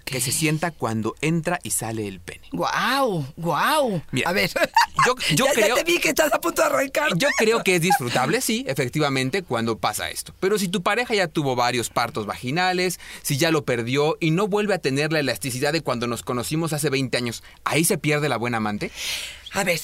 Que 0.04 0.20
se 0.22 0.32
sienta 0.32 0.72
cuando 0.72 1.16
entra 1.22 1.60
y 1.64 1.72
sale 1.72 2.08
el 2.08 2.20
pene. 2.20 2.42
Guau, 2.52 3.26
guau. 3.38 4.02
Mira, 4.12 4.30
a 4.30 4.34
ver, 4.34 4.52
yo- 5.06 5.16
yo 5.36 5.46
ya, 5.48 5.54
ya 5.54 5.54
creo- 5.54 5.76
te 5.76 5.84
vi 5.84 6.00
que 6.00 6.10
estás 6.10 6.34
a 6.34 6.40
punto 6.42 6.62
de 6.62 6.68
arrancar. 6.68 7.10
Yo 7.18 7.28
creo 7.38 7.64
que 7.64 7.76
es 7.76 7.82
disfrutable, 7.82 8.42
sí, 8.42 8.66
efectivamente, 8.68 9.42
cuando 9.44 9.78
pasa 9.78 10.10
esto. 10.10 10.34
Pero 10.40 10.58
si 10.60 10.68
tu 10.68 10.82
pareja 10.84 11.14
ya 11.16 11.28
tuvo 11.28 11.56
varios 11.56 11.90
partos 11.90 12.26
vaginales, 12.26 13.00
si 13.22 13.38
ya 13.38 13.52
lo 13.52 13.64
perdió 13.66 14.18
y 14.20 14.32
no 14.32 14.48
vuelve 14.48 14.74
a 14.74 14.80
tener 14.80 15.12
la 15.14 15.20
elasticidad 15.20 15.72
de 15.74 15.82
cuando 15.82 16.08
nos 16.08 16.24
conocimos 16.24 16.74
hace 16.74 16.90
20 16.90 17.18
años, 17.18 17.44
¿ahí 17.64 17.84
se 17.86 17.98
pierde 17.98 18.28
la 18.30 18.38
buena 18.38 18.58
amante? 18.58 18.92
A 19.56 19.64
ver, 19.64 19.80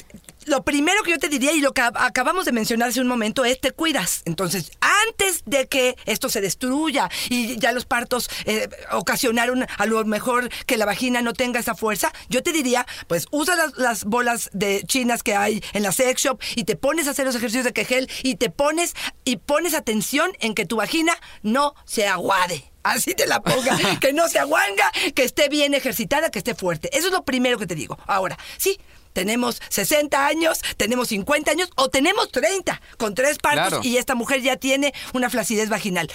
lo 0.46 0.64
primero 0.64 1.02
que 1.04 1.12
yo 1.12 1.18
te 1.20 1.30
diría 1.30 1.52
y 1.54 1.62
lo 1.62 1.74
que 1.74 1.82
ab- 1.82 1.96
acabamos 1.98 2.46
de 2.46 2.52
mencionar 2.52 2.90
hace 2.90 3.00
un 3.02 3.08
momento 3.08 3.46
es 3.46 3.60
te 3.60 3.72
cuidas. 3.72 4.22
Entonces, 4.26 4.72
antes 4.82 5.44
de 5.46 5.68
que 5.68 5.96
esto 6.06 6.30
se 6.30 6.42
destruya 6.42 7.10
y 7.30 7.58
ya 7.58 7.72
los 7.72 7.86
partos 7.86 8.30
eh, 8.46 8.68
ocasionaron 8.92 9.66
a 9.78 9.86
lo 9.86 10.04
mejor 10.06 10.50
que 10.66 10.78
la 10.78 10.86
vagina 10.86 11.22
no 11.22 11.34
tenga 11.34 11.60
esa 11.60 11.76
fuerza, 11.76 12.12
yo 12.30 12.44
te 12.44 12.52
diría, 12.52 12.86
pues 13.08 13.28
usa 13.32 13.56
las, 13.56 13.78
las 13.78 14.04
bolas 14.04 14.50
de 14.54 14.84
chinas 14.86 15.24
que 15.24 15.36
hay 15.36 15.64
en 15.74 15.84
la 15.84 15.92
sex 15.92 16.22
shop 16.24 16.40
y 16.56 16.64
te 16.66 16.76
pones 16.76 17.08
a 17.08 17.12
hacer 17.12 17.26
los 17.26 17.36
ejercicios 17.36 17.66
de 17.66 17.74
Kegel 17.74 18.10
y 18.24 18.36
te 18.36 18.50
pones 18.50 18.94
y 19.24 19.38
pones 19.38 19.74
atención 19.74 20.32
en 20.40 20.54
que 20.54 20.66
tu 20.66 20.76
vagina 20.78 21.18
no 21.44 21.74
se 21.86 22.08
aguade. 22.08 22.66
Así 22.84 23.14
te 23.14 23.28
la 23.28 23.42
ponga, 23.44 23.78
que 24.02 24.12
no 24.12 24.28
se 24.28 24.40
aguanga, 24.40 24.92
que 25.14 25.24
esté 25.24 25.50
bien 25.50 25.76
ejercitada, 25.76 26.32
que 26.32 26.40
esté 26.40 26.56
fuerte. 26.56 26.90
Eso 26.98 27.08
es 27.08 27.14
lo 27.14 27.24
primero 27.24 27.60
que 27.60 27.68
te 27.68 27.76
digo. 27.76 27.98
Ahora, 28.08 28.40
sí, 28.58 28.80
tenemos 29.14 29.62
60 29.70 30.26
años, 30.28 30.60
tenemos 30.78 31.10
50 31.10 31.52
años 31.52 31.70
o 31.76 31.90
tenemos 31.90 32.32
30 32.32 32.82
con 32.98 33.14
tres 33.16 33.38
partos 33.38 33.68
Claro. 33.70 33.82
y 33.84 33.98
esta 33.98 34.16
mujer 34.16 34.42
ya 34.42 34.56
tiene 34.58 34.94
una 35.14 35.30
flacidez 35.30 35.70
vaginal. 35.70 36.10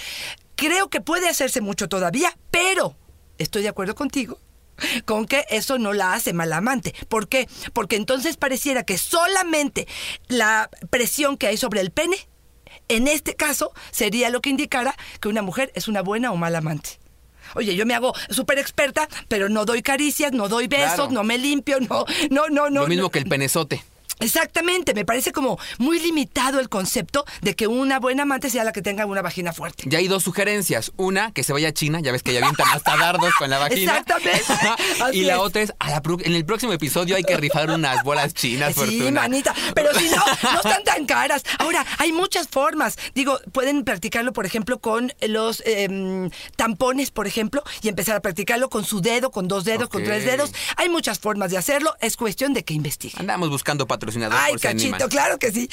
Creo 0.55 0.89
que 0.89 1.01
puede 1.01 1.29
hacerse 1.29 1.61
mucho 1.61 1.87
todavía, 1.87 2.35
pero 2.51 2.95
estoy 3.37 3.61
de 3.61 3.69
acuerdo 3.69 3.93
contigo 3.95 4.39
con 5.05 5.25
que 5.25 5.45
eso 5.49 5.77
no 5.79 5.93
la 5.93 6.13
hace 6.13 6.33
mala 6.33 6.57
amante. 6.57 6.93
¿Por 7.09 7.27
qué? 7.27 7.47
Porque 7.73 7.95
entonces 7.95 8.37
pareciera 8.37 8.83
que 8.83 8.97
solamente 8.97 9.87
la 10.27 10.69
presión 10.89 11.37
que 11.37 11.47
hay 11.47 11.57
sobre 11.57 11.81
el 11.81 11.91
pene, 11.91 12.17
en 12.87 13.07
este 13.07 13.35
caso, 13.35 13.71
sería 13.91 14.29
lo 14.29 14.41
que 14.41 14.49
indicara 14.49 14.95
que 15.19 15.29
una 15.29 15.41
mujer 15.41 15.71
es 15.75 15.87
una 15.87 16.01
buena 16.01 16.31
o 16.31 16.35
mala 16.37 16.59
amante. 16.59 16.99
Oye, 17.55 17.75
yo 17.75 17.85
me 17.85 17.93
hago 17.93 18.13
súper 18.29 18.59
experta, 18.59 19.07
pero 19.27 19.49
no 19.49 19.65
doy 19.65 19.81
caricias, 19.81 20.31
no 20.31 20.47
doy 20.49 20.67
besos, 20.67 20.95
Claro. 20.95 21.11
no 21.11 21.23
me 21.23 21.37
limpio, 21.37 21.79
no, 21.79 22.05
no, 22.29 22.47
no, 22.49 22.69
no. 22.69 22.81
Lo 22.81 22.87
mismo 22.87 23.03
no. 23.03 23.09
que 23.09 23.19
el 23.19 23.25
penezote. 23.25 23.83
Exactamente, 24.19 24.93
me 24.93 25.05
parece 25.05 25.31
como 25.31 25.59
muy 25.77 25.99
limitado 25.99 26.59
el 26.59 26.69
concepto 26.69 27.25
de 27.41 27.55
que 27.55 27.67
una 27.67 27.99
buena 27.99 28.23
amante 28.23 28.49
sea 28.49 28.63
la 28.63 28.71
que 28.71 28.81
tenga 28.81 29.05
una 29.05 29.21
vagina 29.21 29.53
fuerte. 29.53 29.83
Ya 29.87 29.99
hay 29.99 30.07
dos 30.07 30.23
sugerencias. 30.23 30.91
Una, 30.97 31.31
que 31.31 31.43
se 31.43 31.53
vaya 31.53 31.69
a 31.69 31.73
China, 31.73 31.99
ya 32.01 32.11
ves 32.11 32.23
que 32.23 32.33
ya 32.33 32.39
avientan 32.39 32.67
hasta 32.73 32.97
dardos 32.97 33.33
con 33.37 33.49
la 33.49 33.59
vagina. 33.59 33.97
Exactamente. 33.99 34.43
Y 35.13 35.21
la 35.23 35.33
es. 35.35 35.39
otra 35.39 35.61
es, 35.61 35.73
a 35.79 35.89
la 35.89 36.01
en 36.23 36.33
el 36.33 36.45
próximo 36.45 36.73
episodio 36.73 37.15
hay 37.15 37.23
que 37.23 37.37
rifar 37.37 37.69
unas 37.69 38.03
bolas 38.03 38.33
chinas, 38.33 38.73
Sí, 38.73 38.79
Fortuna. 38.79 39.21
manita, 39.21 39.53
pero 39.73 39.93
si 39.93 40.09
no, 40.09 40.17
no 40.53 40.57
están 40.57 40.83
tan 40.83 41.05
caras. 41.05 41.43
Ahora, 41.59 41.85
hay 41.97 42.11
muchas 42.11 42.47
formas. 42.47 42.97
Digo, 43.13 43.39
pueden 43.51 43.83
practicarlo, 43.83 44.33
por 44.33 44.45
ejemplo, 44.45 44.79
con 44.79 45.13
los 45.27 45.61
em, 45.65 46.29
tampones, 46.55 47.11
por 47.11 47.27
ejemplo, 47.27 47.63
y 47.81 47.89
empezar 47.89 48.15
a 48.15 48.21
practicarlo 48.21 48.69
con 48.69 48.85
su 48.85 49.01
dedo, 49.01 49.31
con 49.31 49.47
dos 49.47 49.65
dedos, 49.65 49.89
con 49.89 50.03
tres 50.03 50.25
dedos. 50.25 50.51
Hay 50.75 50.89
muchas 50.89 51.19
formas 51.19 51.51
de 51.51 51.57
hacerlo, 51.57 51.95
es 52.01 52.17
cuestión 52.17 52.53
de 52.53 52.63
que 52.63 52.73
investiguen. 52.73 53.19
Andamos 53.21 53.49
buscando 53.49 53.87
Ay, 54.39 54.53
por 54.53 54.59
si 54.59 54.67
animan. 54.67 54.91
cachito, 54.91 55.09
claro 55.09 55.39
que 55.39 55.51
sí. 55.51 55.69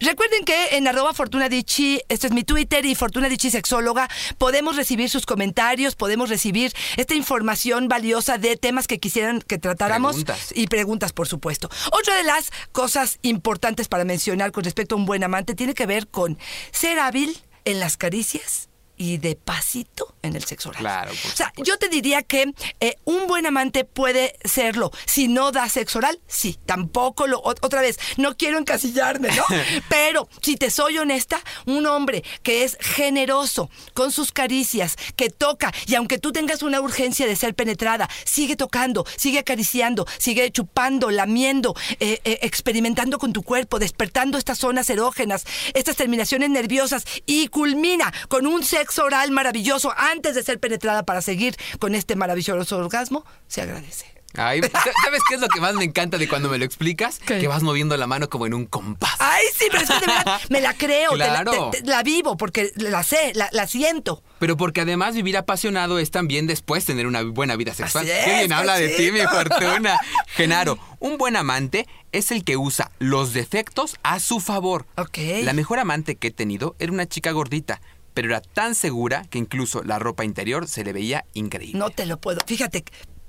Recuerden 0.00 0.44
que 0.44 0.76
en 0.76 0.88
arroba 0.88 1.14
Fortuna 1.14 1.48
Dicci, 1.48 2.00
este 2.08 2.26
es 2.28 2.32
mi 2.32 2.44
Twitter 2.44 2.84
y 2.84 2.94
Fortuna 2.94 3.28
Dicci 3.28 3.50
Sexóloga, 3.50 4.08
podemos 4.38 4.76
recibir 4.76 5.10
sus 5.10 5.26
comentarios, 5.26 5.94
podemos 5.94 6.28
recibir 6.28 6.72
esta 6.96 7.14
información 7.14 7.88
valiosa 7.88 8.38
de 8.38 8.56
temas 8.56 8.86
que 8.86 8.98
quisieran 8.98 9.40
que 9.40 9.58
tratáramos 9.58 10.16
Preguntas. 10.16 10.52
y 10.54 10.66
preguntas, 10.66 11.12
por 11.12 11.28
supuesto. 11.28 11.68
Otra 11.92 12.16
de 12.16 12.24
las 12.24 12.50
cosas 12.72 13.18
importantes 13.22 13.88
para 13.88 14.04
mencionar 14.04 14.52
con 14.52 14.64
respecto 14.64 14.94
a 14.94 14.98
un 14.98 15.06
buen 15.06 15.24
amante 15.24 15.54
tiene 15.54 15.74
que 15.74 15.86
ver 15.86 16.08
con 16.08 16.38
ser 16.70 16.98
hábil 16.98 17.38
en 17.64 17.80
las 17.80 17.96
caricias 17.96 18.65
y 18.96 19.18
de 19.18 19.36
pasito 19.36 20.14
en 20.22 20.36
el 20.36 20.44
sexo 20.44 20.70
oral. 20.70 20.80
Claro, 20.80 21.12
O 21.12 21.36
sea, 21.36 21.52
yo 21.56 21.76
te 21.78 21.88
diría 21.88 22.22
que 22.22 22.52
eh, 22.80 22.96
un 23.04 23.26
buen 23.26 23.46
amante 23.46 23.84
puede 23.84 24.36
serlo. 24.44 24.90
Si 25.06 25.28
no 25.28 25.52
da 25.52 25.68
sexo 25.68 25.98
oral, 25.98 26.20
sí. 26.26 26.58
Tampoco 26.66 27.26
lo. 27.26 27.42
ot- 27.42 27.58
Otra 27.62 27.80
vez, 27.80 27.98
no 28.16 28.36
quiero 28.36 28.58
encasillarme, 28.58 29.28
¿no? 29.32 29.44
Pero 29.88 30.28
si 30.42 30.56
te 30.56 30.70
soy 30.70 30.98
honesta, 30.98 31.40
un 31.66 31.86
hombre 31.86 32.24
que 32.42 32.64
es 32.64 32.76
generoso 32.80 33.70
con 33.94 34.10
sus 34.12 34.32
caricias, 34.32 34.96
que 35.16 35.30
toca, 35.30 35.72
y 35.86 35.94
aunque 35.94 36.18
tú 36.18 36.32
tengas 36.32 36.62
una 36.62 36.80
urgencia 36.80 37.26
de 37.26 37.36
ser 37.36 37.54
penetrada, 37.54 38.08
sigue 38.24 38.56
tocando, 38.56 39.06
sigue 39.16 39.38
acariciando, 39.40 40.06
sigue 40.18 40.50
chupando, 40.50 41.10
lamiendo, 41.10 41.74
eh, 42.00 42.20
eh, 42.24 42.38
experimentando 42.42 43.18
con 43.18 43.32
tu 43.32 43.42
cuerpo, 43.42 43.78
despertando 43.78 44.38
estas 44.38 44.58
zonas 44.58 44.88
erógenas, 44.90 45.44
estas 45.74 45.96
terminaciones 45.96 46.50
nerviosas 46.50 47.04
y 47.26 47.48
culmina 47.48 48.12
con 48.28 48.46
un 48.46 48.64
sexo 48.64 48.85
oral 48.98 49.30
maravilloso 49.30 49.92
antes 49.96 50.34
de 50.34 50.42
ser 50.42 50.58
penetrada 50.60 51.04
para 51.04 51.22
seguir 51.22 51.56
con 51.78 51.94
este 51.94 52.16
maravilloso 52.16 52.76
orgasmo, 52.78 53.24
se 53.48 53.62
agradece. 53.62 54.06
Ay, 54.38 54.60
¿Sabes 54.60 55.22
qué 55.26 55.36
es 55.36 55.40
lo 55.40 55.48
que 55.48 55.62
más 55.62 55.74
me 55.76 55.84
encanta 55.84 56.18
de 56.18 56.28
cuando 56.28 56.50
me 56.50 56.58
lo 56.58 56.64
explicas? 56.66 57.20
¿Qué? 57.20 57.38
Que 57.38 57.48
vas 57.48 57.62
moviendo 57.62 57.96
la 57.96 58.06
mano 58.06 58.28
como 58.28 58.44
en 58.44 58.52
un 58.52 58.66
compás. 58.66 59.14
Ay, 59.18 59.44
sí, 59.56 59.66
pero 59.70 59.82
es 59.84 59.88
que 59.88 59.98
de 59.98 60.06
verdad 60.12 60.40
me 60.50 60.60
la 60.60 60.74
creo, 60.74 61.12
te 61.12 61.16
la- 61.16 61.26
Claro. 61.28 61.70
te- 61.70 61.80
te- 61.80 61.88
la 61.88 62.02
vivo 62.02 62.36
porque 62.36 62.70
la 62.76 63.02
sé, 63.02 63.32
la, 63.34 63.48
la 63.52 63.66
siento. 63.66 64.22
Pero 64.38 64.58
porque 64.58 64.82
además 64.82 65.14
vivir 65.14 65.38
apasionado 65.38 65.98
es 65.98 66.10
también 66.10 66.46
después 66.46 66.84
tener 66.84 67.06
una 67.06 67.22
buena 67.22 67.56
vida 67.56 67.72
sexual. 67.72 68.04
Así 68.04 68.12
Qué 68.26 68.36
bien 68.40 68.52
habla 68.52 68.76
de 68.76 68.90
ti, 68.90 69.10
mi 69.10 69.20
fortuna. 69.20 69.98
Genaro, 70.26 70.78
un 70.98 71.16
buen 71.16 71.34
amante 71.36 71.86
es 72.12 72.30
el 72.30 72.44
que 72.44 72.58
usa 72.58 72.90
los 72.98 73.32
defectos 73.32 73.96
a 74.02 74.20
su 74.20 74.40
favor. 74.40 74.84
Ok. 74.96 75.16
La 75.44 75.54
mejor 75.54 75.78
amante 75.78 76.16
que 76.16 76.26
he 76.28 76.30
tenido 76.32 76.76
era 76.78 76.92
una 76.92 77.06
chica 77.06 77.30
gordita, 77.32 77.80
pero 78.16 78.28
era 78.28 78.40
tan 78.40 78.74
segura 78.74 79.26
que 79.28 79.36
incluso 79.36 79.82
la 79.82 79.98
ropa 79.98 80.24
interior 80.24 80.68
se 80.68 80.82
le 80.82 80.94
veía 80.94 81.26
increíble. 81.34 81.78
No 81.78 81.90
te 81.90 82.06
lo 82.06 82.16
puedo. 82.16 82.40
Fíjate. 82.46 82.82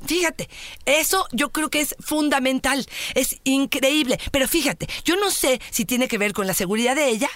Fíjate, 0.05 0.47
eso 0.85 1.27
yo 1.31 1.49
creo 1.51 1.69
que 1.69 1.81
es 1.81 1.95
fundamental, 1.99 2.85
es 3.15 3.37
increíble, 3.43 4.19
pero 4.31 4.47
fíjate, 4.47 4.87
yo 5.03 5.15
no 5.15 5.31
sé 5.31 5.59
si 5.71 5.85
tiene 5.85 6.07
que 6.07 6.17
ver 6.17 6.33
con 6.33 6.45
la 6.47 6.53
seguridad 6.53 6.95
de 6.95 7.09
ella 7.09 7.29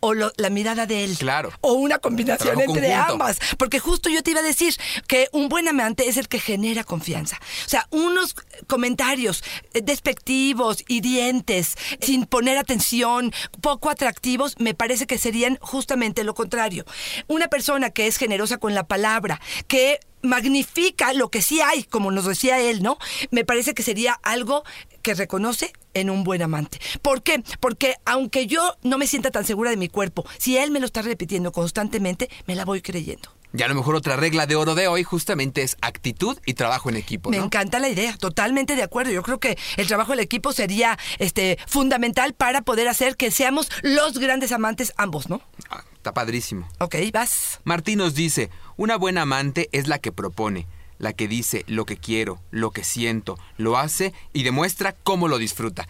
o 0.00 0.14
lo- 0.14 0.32
la 0.36 0.50
mirada 0.50 0.86
de 0.86 1.04
él. 1.04 1.16
Claro. 1.18 1.52
O 1.60 1.74
una 1.74 1.98
combinación 1.98 2.54
Trabajo 2.56 2.74
entre 2.74 2.88
conjunto. 2.88 3.12
ambas, 3.12 3.38
porque 3.58 3.78
justo 3.80 4.08
yo 4.08 4.22
te 4.22 4.30
iba 4.30 4.40
a 4.40 4.42
decir 4.42 4.74
que 5.06 5.28
un 5.32 5.48
buen 5.48 5.68
amante 5.68 6.08
es 6.08 6.16
el 6.16 6.28
que 6.28 6.40
genera 6.40 6.84
confianza. 6.84 7.38
O 7.66 7.68
sea, 7.68 7.86
unos 7.90 8.34
comentarios 8.66 9.44
eh, 9.74 9.82
despectivos, 9.82 10.84
hirientes, 10.88 11.74
sin 12.00 12.26
poner 12.26 12.58
atención, 12.58 13.32
poco 13.60 13.90
atractivos, 13.90 14.54
me 14.58 14.74
parece 14.74 15.06
que 15.06 15.18
serían 15.18 15.58
justamente 15.60 16.24
lo 16.24 16.34
contrario. 16.34 16.84
Una 17.28 17.48
persona 17.48 17.90
que 17.90 18.06
es 18.06 18.16
generosa 18.16 18.58
con 18.58 18.74
la 18.74 18.84
palabra, 18.84 19.40
que 19.68 20.00
magnifica 20.26 21.12
lo 21.12 21.30
que 21.30 21.42
sí 21.42 21.60
hay, 21.60 21.84
como 21.84 22.10
nos 22.10 22.26
decía 22.26 22.60
él, 22.60 22.82
¿no? 22.82 22.98
Me 23.30 23.44
parece 23.44 23.74
que 23.74 23.82
sería 23.82 24.12
algo 24.22 24.64
que 25.02 25.14
reconoce 25.14 25.72
en 25.94 26.10
un 26.10 26.24
buen 26.24 26.42
amante. 26.42 26.78
¿Por 27.00 27.22
qué? 27.22 27.42
Porque 27.60 27.94
aunque 28.04 28.46
yo 28.46 28.76
no 28.82 28.98
me 28.98 29.06
sienta 29.06 29.30
tan 29.30 29.44
segura 29.44 29.70
de 29.70 29.76
mi 29.76 29.88
cuerpo, 29.88 30.26
si 30.38 30.58
él 30.58 30.70
me 30.70 30.80
lo 30.80 30.86
está 30.86 31.02
repitiendo 31.02 31.52
constantemente, 31.52 32.28
me 32.46 32.54
la 32.54 32.64
voy 32.64 32.82
creyendo. 32.82 33.30
Y 33.56 33.62
a 33.62 33.68
lo 33.68 33.74
mejor 33.74 33.94
otra 33.94 34.16
regla 34.16 34.46
de 34.46 34.54
oro 34.56 34.74
de 34.74 34.88
hoy 34.88 35.02
justamente 35.02 35.62
es 35.62 35.76
actitud 35.80 36.36
y 36.44 36.54
trabajo 36.54 36.90
en 36.90 36.96
equipo, 36.96 37.30
Me 37.30 37.38
¿no? 37.38 37.44
encanta 37.44 37.78
la 37.78 37.88
idea, 37.88 38.14
totalmente 38.18 38.76
de 38.76 38.82
acuerdo. 38.82 39.12
Yo 39.12 39.22
creo 39.22 39.38
que 39.40 39.56
el 39.78 39.86
trabajo 39.86 40.10
del 40.12 40.20
equipo 40.20 40.52
sería 40.52 40.98
este 41.18 41.58
fundamental 41.66 42.34
para 42.34 42.60
poder 42.62 42.88
hacer 42.88 43.16
que 43.16 43.30
seamos 43.30 43.70
los 43.82 44.18
grandes 44.18 44.52
amantes 44.52 44.92
ambos, 44.98 45.30
¿no? 45.30 45.40
Ah, 45.70 45.84
está 46.06 46.14
padrísimo. 46.14 46.68
Ok, 46.78 46.94
vas. 47.12 47.58
Martín 47.64 47.98
nos 47.98 48.14
dice, 48.14 48.48
una 48.76 48.96
buena 48.96 49.22
amante 49.22 49.68
es 49.72 49.88
la 49.88 49.98
que 49.98 50.12
propone, 50.12 50.68
la 50.98 51.12
que 51.12 51.26
dice 51.26 51.64
lo 51.66 51.84
que 51.84 51.96
quiero, 51.96 52.40
lo 52.52 52.70
que 52.70 52.84
siento, 52.84 53.36
lo 53.56 53.76
hace 53.76 54.14
y 54.32 54.44
demuestra 54.44 54.92
cómo 54.92 55.26
lo 55.26 55.38
disfruta. 55.38 55.88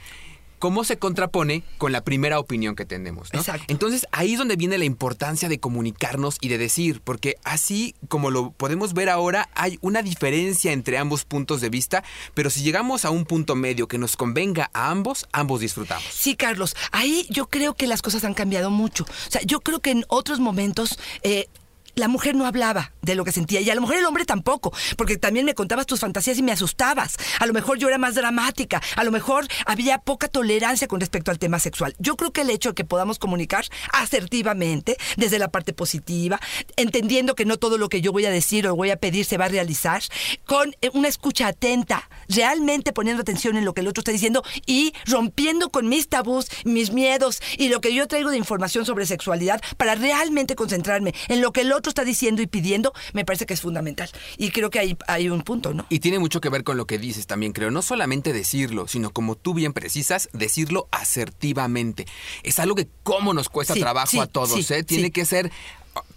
¿Cómo 0.59 0.85
se 0.85 0.99
contrapone 0.99 1.63
con 1.79 1.93
la 1.93 2.03
primera 2.03 2.39
opinión 2.39 2.77
que 2.77 2.85
tenemos? 2.85 3.33
¿no? 3.33 3.41
Exacto. 3.41 3.65
Entonces 3.69 4.07
ahí 4.13 4.33
es 4.33 4.39
donde 4.39 4.57
viene 4.57 4.79
la 4.79 4.85
importancia 4.85 5.49
de 5.49 5.61
comunicarnos 5.61 6.39
y 6.41 6.49
de 6.49 6.59
decir, 6.59 7.01
porque 7.03 7.37
así 7.45 7.95
como 8.09 8.31
lo 8.31 8.51
podemos 8.51 8.95
ver 8.95 9.09
ahora, 9.09 9.49
hay 9.55 9.79
una 9.81 10.03
diferencia 10.03 10.73
entre 10.73 10.99
ambos 10.99 11.25
puntos 11.25 11.61
de 11.61 11.69
vista, 11.69 12.05
pero 12.35 12.51
si 12.51 12.63
llegamos 12.63 13.05
a 13.05 13.11
un 13.11 13.25
punto 13.25 13.55
medio 13.55 13.89
que 13.89 13.99
nos 13.99 14.17
convenga 14.17 14.71
a 14.73 14.91
ambos, 14.91 15.27
ambos 15.33 15.61
disfrutamos. 15.61 16.05
Sí, 16.11 16.37
Carlos, 16.37 16.77
ahí 16.93 17.27
yo 17.31 17.47
creo 17.47 17.75
que 17.75 17.87
las 17.87 18.03
cosas 18.03 18.25
han 18.25 18.35
cambiado 18.35 18.71
mucho. 18.71 19.05
O 19.05 19.31
sea, 19.31 19.43
yo 19.43 19.61
creo 19.61 19.81
que 19.81 19.91
en 19.91 20.05
otros 20.09 20.41
momentos... 20.41 20.99
eh, 21.23 21.49
la 21.97 22.09
mujer 22.09 22.35
no 22.35 22.45
hablaba 22.45 22.93
de 23.01 23.15
lo 23.15 23.25
que 23.25 23.33
sentía 23.33 23.63
y 23.63 23.71
a 23.71 23.75
lo 23.75 23.81
mejor 23.81 23.97
el 23.97 24.05
hombre 24.05 24.27
tampoco, 24.27 24.71
porque 24.99 25.17
también 25.17 25.47
me 25.47 25.55
contabas 25.55 25.87
tus 25.87 26.01
fantasías 26.01 26.37
y 26.37 26.43
me 26.43 26.53
asustabas. 26.53 27.17
A 27.41 27.47
lo 27.47 27.55
mejor 27.55 27.79
yo 27.79 27.89
era 27.89 27.97
más 27.97 28.15
dramática, 28.15 28.83
a 28.97 29.05
lo 29.05 29.11
mejor 29.11 29.47
había 29.65 29.97
poca 29.99 30.29
tolerancia 30.29 30.89
con 30.89 31.01
respecto 31.01 31.31
al 31.31 31.39
tema 31.39 31.59
sexual. 31.59 31.97
Yo 31.99 32.17
creo 32.17 32.33
que 32.33 32.43
el 32.43 32.51
hecho 32.51 32.71
de 32.71 32.75
que 32.75 32.85
podamos 32.85 33.19
comunicar 33.19 33.65
asertivamente 33.95 34.99
desde 35.17 35.39
la 35.39 35.49
parte 35.49 35.73
positiva, 35.73 36.39
entendiendo 36.77 37.35
que 37.35 37.47
no 37.47 37.57
todo 37.57 37.79
lo 37.79 37.89
que 37.89 38.03
yo 38.03 38.13
voy 38.13 38.27
a 38.27 38.31
decir 38.31 38.69
o 38.69 38.77
voy 38.77 38.91
a 38.91 38.97
pedir 38.97 39.25
se 39.25 39.39
va 39.39 39.47
a 39.47 39.49
realizar, 39.49 40.03
con 40.45 40.75
eh, 40.83 40.91
una 40.93 41.09
escucha 41.09 41.47
atenta, 41.47 42.11
realmente 42.29 42.93
poniendo 42.93 43.23
atención 43.23 43.57
en 43.57 43.65
lo 43.65 43.73
que 43.73 43.81
el 43.81 43.89
otro 43.89 44.03
está 44.03 44.13
diciendo 44.13 44.45
y 44.67 44.93
rompiendo 45.07 45.71
con 45.71 45.89
mis 45.89 46.11
tabús, 46.11 46.49
mis 46.65 46.93
miedos 46.93 47.41
y 47.57 47.71
lo 47.71 47.81
que 47.81 47.95
yo 47.95 48.07
traigo 48.07 48.31
de 48.31 48.37
información 48.37 48.85
sobre 48.85 49.07
sexualidad 49.07 49.63
para 49.79 49.95
realmente 49.95 50.57
concentrarme 50.57 51.15
en 51.29 51.41
lo 51.41 51.53
que 51.53 51.63
el 51.63 51.73
otro 51.73 51.86
otro 51.87 51.91
está 51.91 52.05
diciendo 52.05 52.43
y 52.43 52.47
pidiendo, 52.47 52.93
me 53.13 53.25
parece 53.25 53.47
que 53.47 53.55
es 53.55 53.61
fundamental. 53.61 54.11
Y 54.37 54.51
creo 54.51 54.71
que 54.71 54.81
hay, 54.81 54.97
hay 55.07 55.29
un 55.29 55.43
punto, 55.43 55.73
¿no? 55.73 55.87
Y 55.89 56.01
tiene 56.01 56.19
mucho 56.19 56.41
que 56.41 56.49
ver 56.49 56.65
con 56.65 56.77
lo 56.77 56.87
que 56.87 56.99
dices 56.99 57.27
también, 57.27 57.53
creo. 57.53 57.71
No 57.71 57.81
solamente 57.81 58.33
decirlo, 58.33 58.89
sino 58.89 59.11
como 59.11 59.37
tú 59.37 59.55
bien 59.55 59.73
precisas, 59.73 60.29
decirlo 60.33 60.89
asertivamente. 60.91 62.07
Es 62.43 62.59
algo 62.59 62.75
que 62.75 62.89
cómo 63.05 63.33
nos 63.35 63.49
cuesta 63.49 63.75
Sí, 63.75 63.81
trabajo 63.81 64.09
sí, 64.09 64.19
a 64.19 64.27
todos, 64.27 64.67
sí, 64.67 64.75
¿eh? 64.75 64.83
Tiene 64.83 65.13
que 65.13 65.25
ser, 65.25 65.53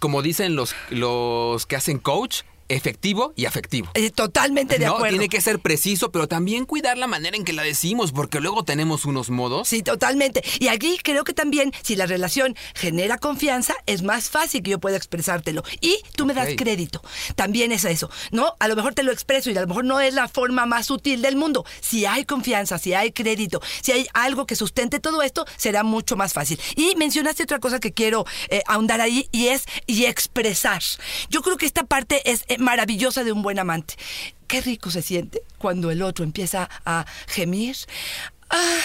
como 0.00 0.22
dicen 0.22 0.56
los, 0.56 0.74
los 0.90 1.66
que 1.66 1.76
hacen 1.76 1.98
coach, 1.98 2.42
efectivo 2.70 3.32
y 3.36 3.46
afectivo. 3.46 3.90
Eh, 3.94 4.10
totalmente 4.10 4.78
de 4.78 4.86
no, 4.86 4.94
acuerdo. 4.94 5.18
tiene 5.18 5.28
que 5.28 5.40
ser 5.40 5.58
preciso, 5.60 6.10
pero 6.10 6.28
también 6.28 6.64
cuidar 6.64 6.96
la 6.96 7.06
manera 7.06 7.36
en 7.36 7.44
que 7.44 7.52
la 7.52 7.62
decimos, 7.62 8.12
porque 8.12 8.40
luego 8.40 8.64
tenemos 8.64 9.04
unos 9.04 9.30
modos. 9.30 9.68
Sí, 9.68 9.82
totalmente. 9.82 10.42
Y 10.58 10.68
aquí 10.68 10.98
creo 11.02 11.24
que 11.24 11.34
también, 11.34 11.72
si 11.82 11.96
la 11.96 12.06
relación 12.06 12.56
genera 12.74 13.18
confianza, 13.18 13.74
es 13.86 14.02
más 14.02 14.30
fácil 14.30 14.62
que 14.62 14.70
yo 14.70 14.80
pueda 14.80 14.96
expresártelo. 14.96 15.62
Y 15.80 15.98
tú 16.16 16.26
me 16.26 16.34
das 16.34 16.50
crédito. 16.56 17.02
También 17.34 17.72
es 17.72 17.84
eso. 17.84 18.10
¿No? 18.30 18.54
A 18.58 18.68
lo 18.68 18.76
mejor 18.76 18.94
te 18.94 19.02
lo 19.02 19.12
expreso 19.12 19.50
y 19.50 19.56
a 19.56 19.60
lo 19.60 19.66
mejor 19.66 19.84
no 19.84 20.00
es 20.00 20.14
la 20.14 20.28
forma 20.28 20.66
más 20.66 20.86
sutil 20.86 21.22
del 21.22 21.36
mundo. 21.36 21.64
Si 21.80 22.06
hay 22.06 22.24
confianza, 22.24 22.78
si 22.78 22.94
hay 22.94 23.12
crédito, 23.12 23.60
si 23.82 23.92
hay 23.92 24.06
algo 24.14 24.46
que 24.46 24.56
sustente 24.56 25.00
todo 25.00 25.22
esto, 25.22 25.44
será 25.56 25.82
mucho 25.82 26.16
más 26.16 26.32
fácil. 26.32 26.60
Y 26.76 26.94
mencionaste 26.96 27.42
otra 27.42 27.58
cosa 27.58 27.80
que 27.80 27.92
quiero 27.92 28.24
eh, 28.48 28.62
ahondar 28.66 29.00
ahí 29.00 29.28
y 29.32 29.48
es 29.48 29.64
y 29.86 30.04
expresar. 30.04 30.82
Yo 31.28 31.42
creo 31.42 31.56
que 31.56 31.66
esta 31.66 31.84
parte 31.84 32.30
es 32.30 32.44
eh, 32.48 32.58
maravillosa 32.60 33.24
de 33.24 33.32
un 33.32 33.42
buen 33.42 33.58
amante. 33.58 33.94
Qué 34.46 34.60
rico 34.60 34.90
se 34.90 35.02
siente 35.02 35.42
cuando 35.58 35.90
el 35.90 36.02
otro 36.02 36.24
empieza 36.24 36.68
a 36.84 37.04
gemir. 37.28 37.76
ah, 38.52 38.78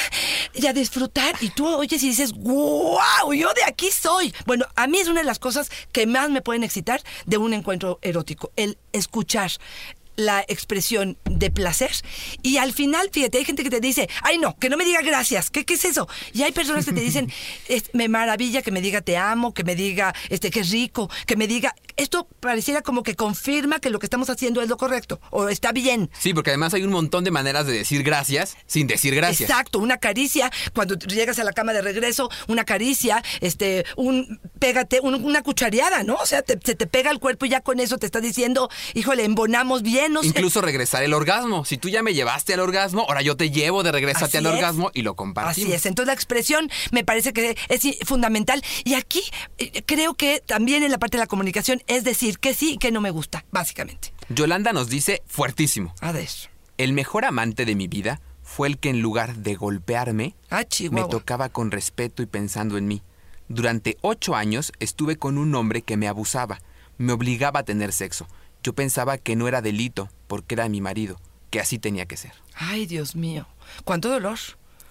y 0.54 0.68
a 0.68 0.74
disfrutar. 0.74 1.36
Y 1.42 1.50
tú 1.50 1.68
oyes 1.68 2.02
y 2.04 2.10
dices, 2.10 2.34
¡guau! 2.34 3.34
Yo 3.34 3.52
de 3.54 3.64
aquí 3.64 3.90
soy. 3.92 4.32
Bueno, 4.46 4.66
a 4.76 4.86
mí 4.88 5.00
es 5.00 5.08
una 5.08 5.22
de 5.22 5.26
las 5.26 5.40
cosas 5.40 5.70
que 5.92 6.06
más 6.06 6.30
me 6.30 6.42
pueden 6.42 6.64
excitar 6.64 7.02
de 7.26 7.38
un 7.38 7.52
encuentro 7.54 7.98
erótico, 8.04 8.52
el 8.56 8.78
escuchar 8.94 9.52
la 10.18 10.46
expresión 10.48 11.18
de 11.26 11.52
placer 11.52 11.92
y 12.42 12.56
al 12.56 12.72
final, 12.72 13.10
fíjate, 13.12 13.38
hay 13.38 13.44
gente 13.44 13.64
que 13.64 13.70
te 13.70 13.82
dice, 13.82 14.08
ay 14.22 14.38
no, 14.38 14.56
que 14.58 14.70
no 14.70 14.78
me 14.78 14.86
diga 14.86 15.02
gracias, 15.02 15.50
¿qué, 15.50 15.66
qué 15.66 15.74
es 15.74 15.84
eso? 15.84 16.08
Y 16.32 16.44
hay 16.44 16.54
personas 16.54 16.86
que 16.86 16.94
te 16.94 17.02
dicen, 17.02 17.30
"Es- 17.68 17.90
me 17.92 18.08
maravilla 18.08 18.62
que 18.62 18.72
me 18.72 18.80
diga 18.80 19.02
te 19.02 19.18
amo, 19.18 19.54
que 19.54 19.66
me 19.66 19.76
diga 19.76 20.16
este 20.30 20.52
que 20.52 20.62
es 20.62 20.70
rico, 20.70 21.10
que 21.28 21.36
me 21.36 21.48
diga, 21.48 21.76
esto 21.98 22.28
pareciera 22.40 22.82
como 22.82 23.04
que 23.04 23.16
confirma 23.16 23.80
que 23.80 23.90
lo 23.90 24.00
que 24.00 24.06
estamos 24.06 24.30
haciendo 24.30 24.62
es 24.62 24.70
lo 24.70 24.78
correcto 24.78 25.20
o 25.32 25.50
está 25.50 25.72
bien. 25.72 26.10
Sí, 26.20 26.34
porque 26.34 26.52
además 26.52 26.74
hay 26.74 26.84
un 26.84 26.92
montón 26.92 27.24
de 27.24 27.32
maneras 27.32 27.66
de 27.66 27.74
decir 27.74 28.04
gracias 28.04 28.58
sin 28.66 28.88
decir 28.88 29.16
gracias. 29.16 29.50
Exacto, 29.50 29.80
una 29.80 29.98
caricia 29.98 30.52
cuando 30.74 30.96
llegas 30.96 31.40
a 31.40 31.44
la 31.44 31.54
cama 31.54 31.74
de 31.74 31.82
regreso, 31.82 32.30
una 32.48 32.66
caricia, 32.66 33.24
este, 33.42 33.86
un 33.96 34.40
pégate, 34.66 35.00
un- 35.00 35.24
una 35.24 35.44
cuchareada, 35.44 36.04
¿no? 36.04 36.16
O 36.16 36.26
sea, 36.26 36.42
te- 36.42 36.60
se 36.64 36.76
te 36.76 36.88
pega 36.88 37.12
el 37.12 37.20
cuerpo 37.20 37.46
y 37.46 37.50
ya 37.50 37.62
con 37.62 37.80
eso 37.80 37.98
te 37.98 38.06
está 38.08 38.20
diciendo, 38.20 38.70
híjole, 38.96 39.24
embonamos 39.24 39.82
bien, 39.84 40.14
no 40.14 40.22
sé. 40.22 40.30
Incluso 40.30 40.62
regresar 40.62 41.04
el 41.04 41.14
orgasmo. 41.14 41.66
Si 41.66 41.78
tú 41.78 41.90
ya 41.90 42.02
me 42.02 42.14
llevaste 42.14 42.54
al 42.56 42.60
orgasmo, 42.62 43.02
ahora 43.08 43.22
yo 43.22 43.38
te 43.38 43.52
llevo 43.52 43.84
de 43.84 43.92
regresarte 43.92 44.40
al 44.40 44.48
orgasmo 44.48 44.90
y 44.94 45.04
lo 45.04 45.16
compartimos. 45.16 45.68
Así 45.70 45.74
es, 45.76 45.86
entonces 45.86 46.08
la 46.08 46.14
expresión 46.14 46.70
me 46.92 47.04
parece 47.04 47.32
que 47.34 47.56
es 47.70 47.82
fundamental. 48.06 48.62
Y 48.84 48.96
aquí 48.96 49.22
eh, 49.60 49.84
creo 49.86 50.16
que 50.16 50.42
también 50.46 50.82
en 50.84 50.92
la 50.92 50.98
parte 50.98 51.18
de 51.18 51.24
la 51.24 51.28
comunicación 51.28 51.84
es 51.88 52.04
decir 52.04 52.40
que 52.40 52.54
sí 52.54 52.74
y 52.74 52.78
que 52.78 52.92
no 52.92 53.02
me 53.02 53.12
gusta, 53.12 53.46
básicamente. 53.52 54.14
Yolanda 54.30 54.74
nos 54.74 54.90
dice 54.90 55.22
fuertísimo. 55.28 55.94
A 56.02 56.12
ver. 56.12 56.30
El 56.78 56.94
mejor 56.94 57.26
amante 57.26 57.66
de 57.66 57.76
mi 57.76 57.88
vida 57.88 58.20
fue 58.44 58.68
el 58.68 58.78
que 58.80 58.90
en 58.90 59.02
lugar 59.02 59.36
de 59.36 59.56
golpearme, 59.56 60.36
Ah, 60.50 60.64
me 60.92 61.04
tocaba 61.04 61.50
con 61.50 61.72
respeto 61.72 62.24
y 62.24 62.26
pensando 62.26 62.78
en 62.78 62.88
mí. 62.88 63.02
Durante 63.48 63.98
ocho 64.02 64.36
años 64.36 64.72
estuve 64.80 65.18
con 65.18 65.38
un 65.38 65.54
hombre 65.54 65.82
que 65.82 65.98
me 65.98 66.08
abusaba, 66.08 66.62
me 66.98 67.14
obligaba 67.14 67.60
a 67.60 67.64
tener 67.64 67.94
sexo. 67.94 68.28
Yo 68.64 68.74
pensaba 68.74 69.18
que 69.18 69.36
no 69.36 69.48
era 69.48 69.62
delito 69.62 70.10
porque 70.28 70.56
era 70.56 70.68
mi 70.70 70.82
marido, 70.82 71.20
que 71.52 71.60
así 71.60 71.78
tenía 71.78 72.06
que 72.06 72.18
ser. 72.18 72.34
Ay, 72.56 72.88
Dios 72.88 73.16
mío. 73.16 73.48
¿Cuánto 73.84 74.10
dolor? 74.10 74.40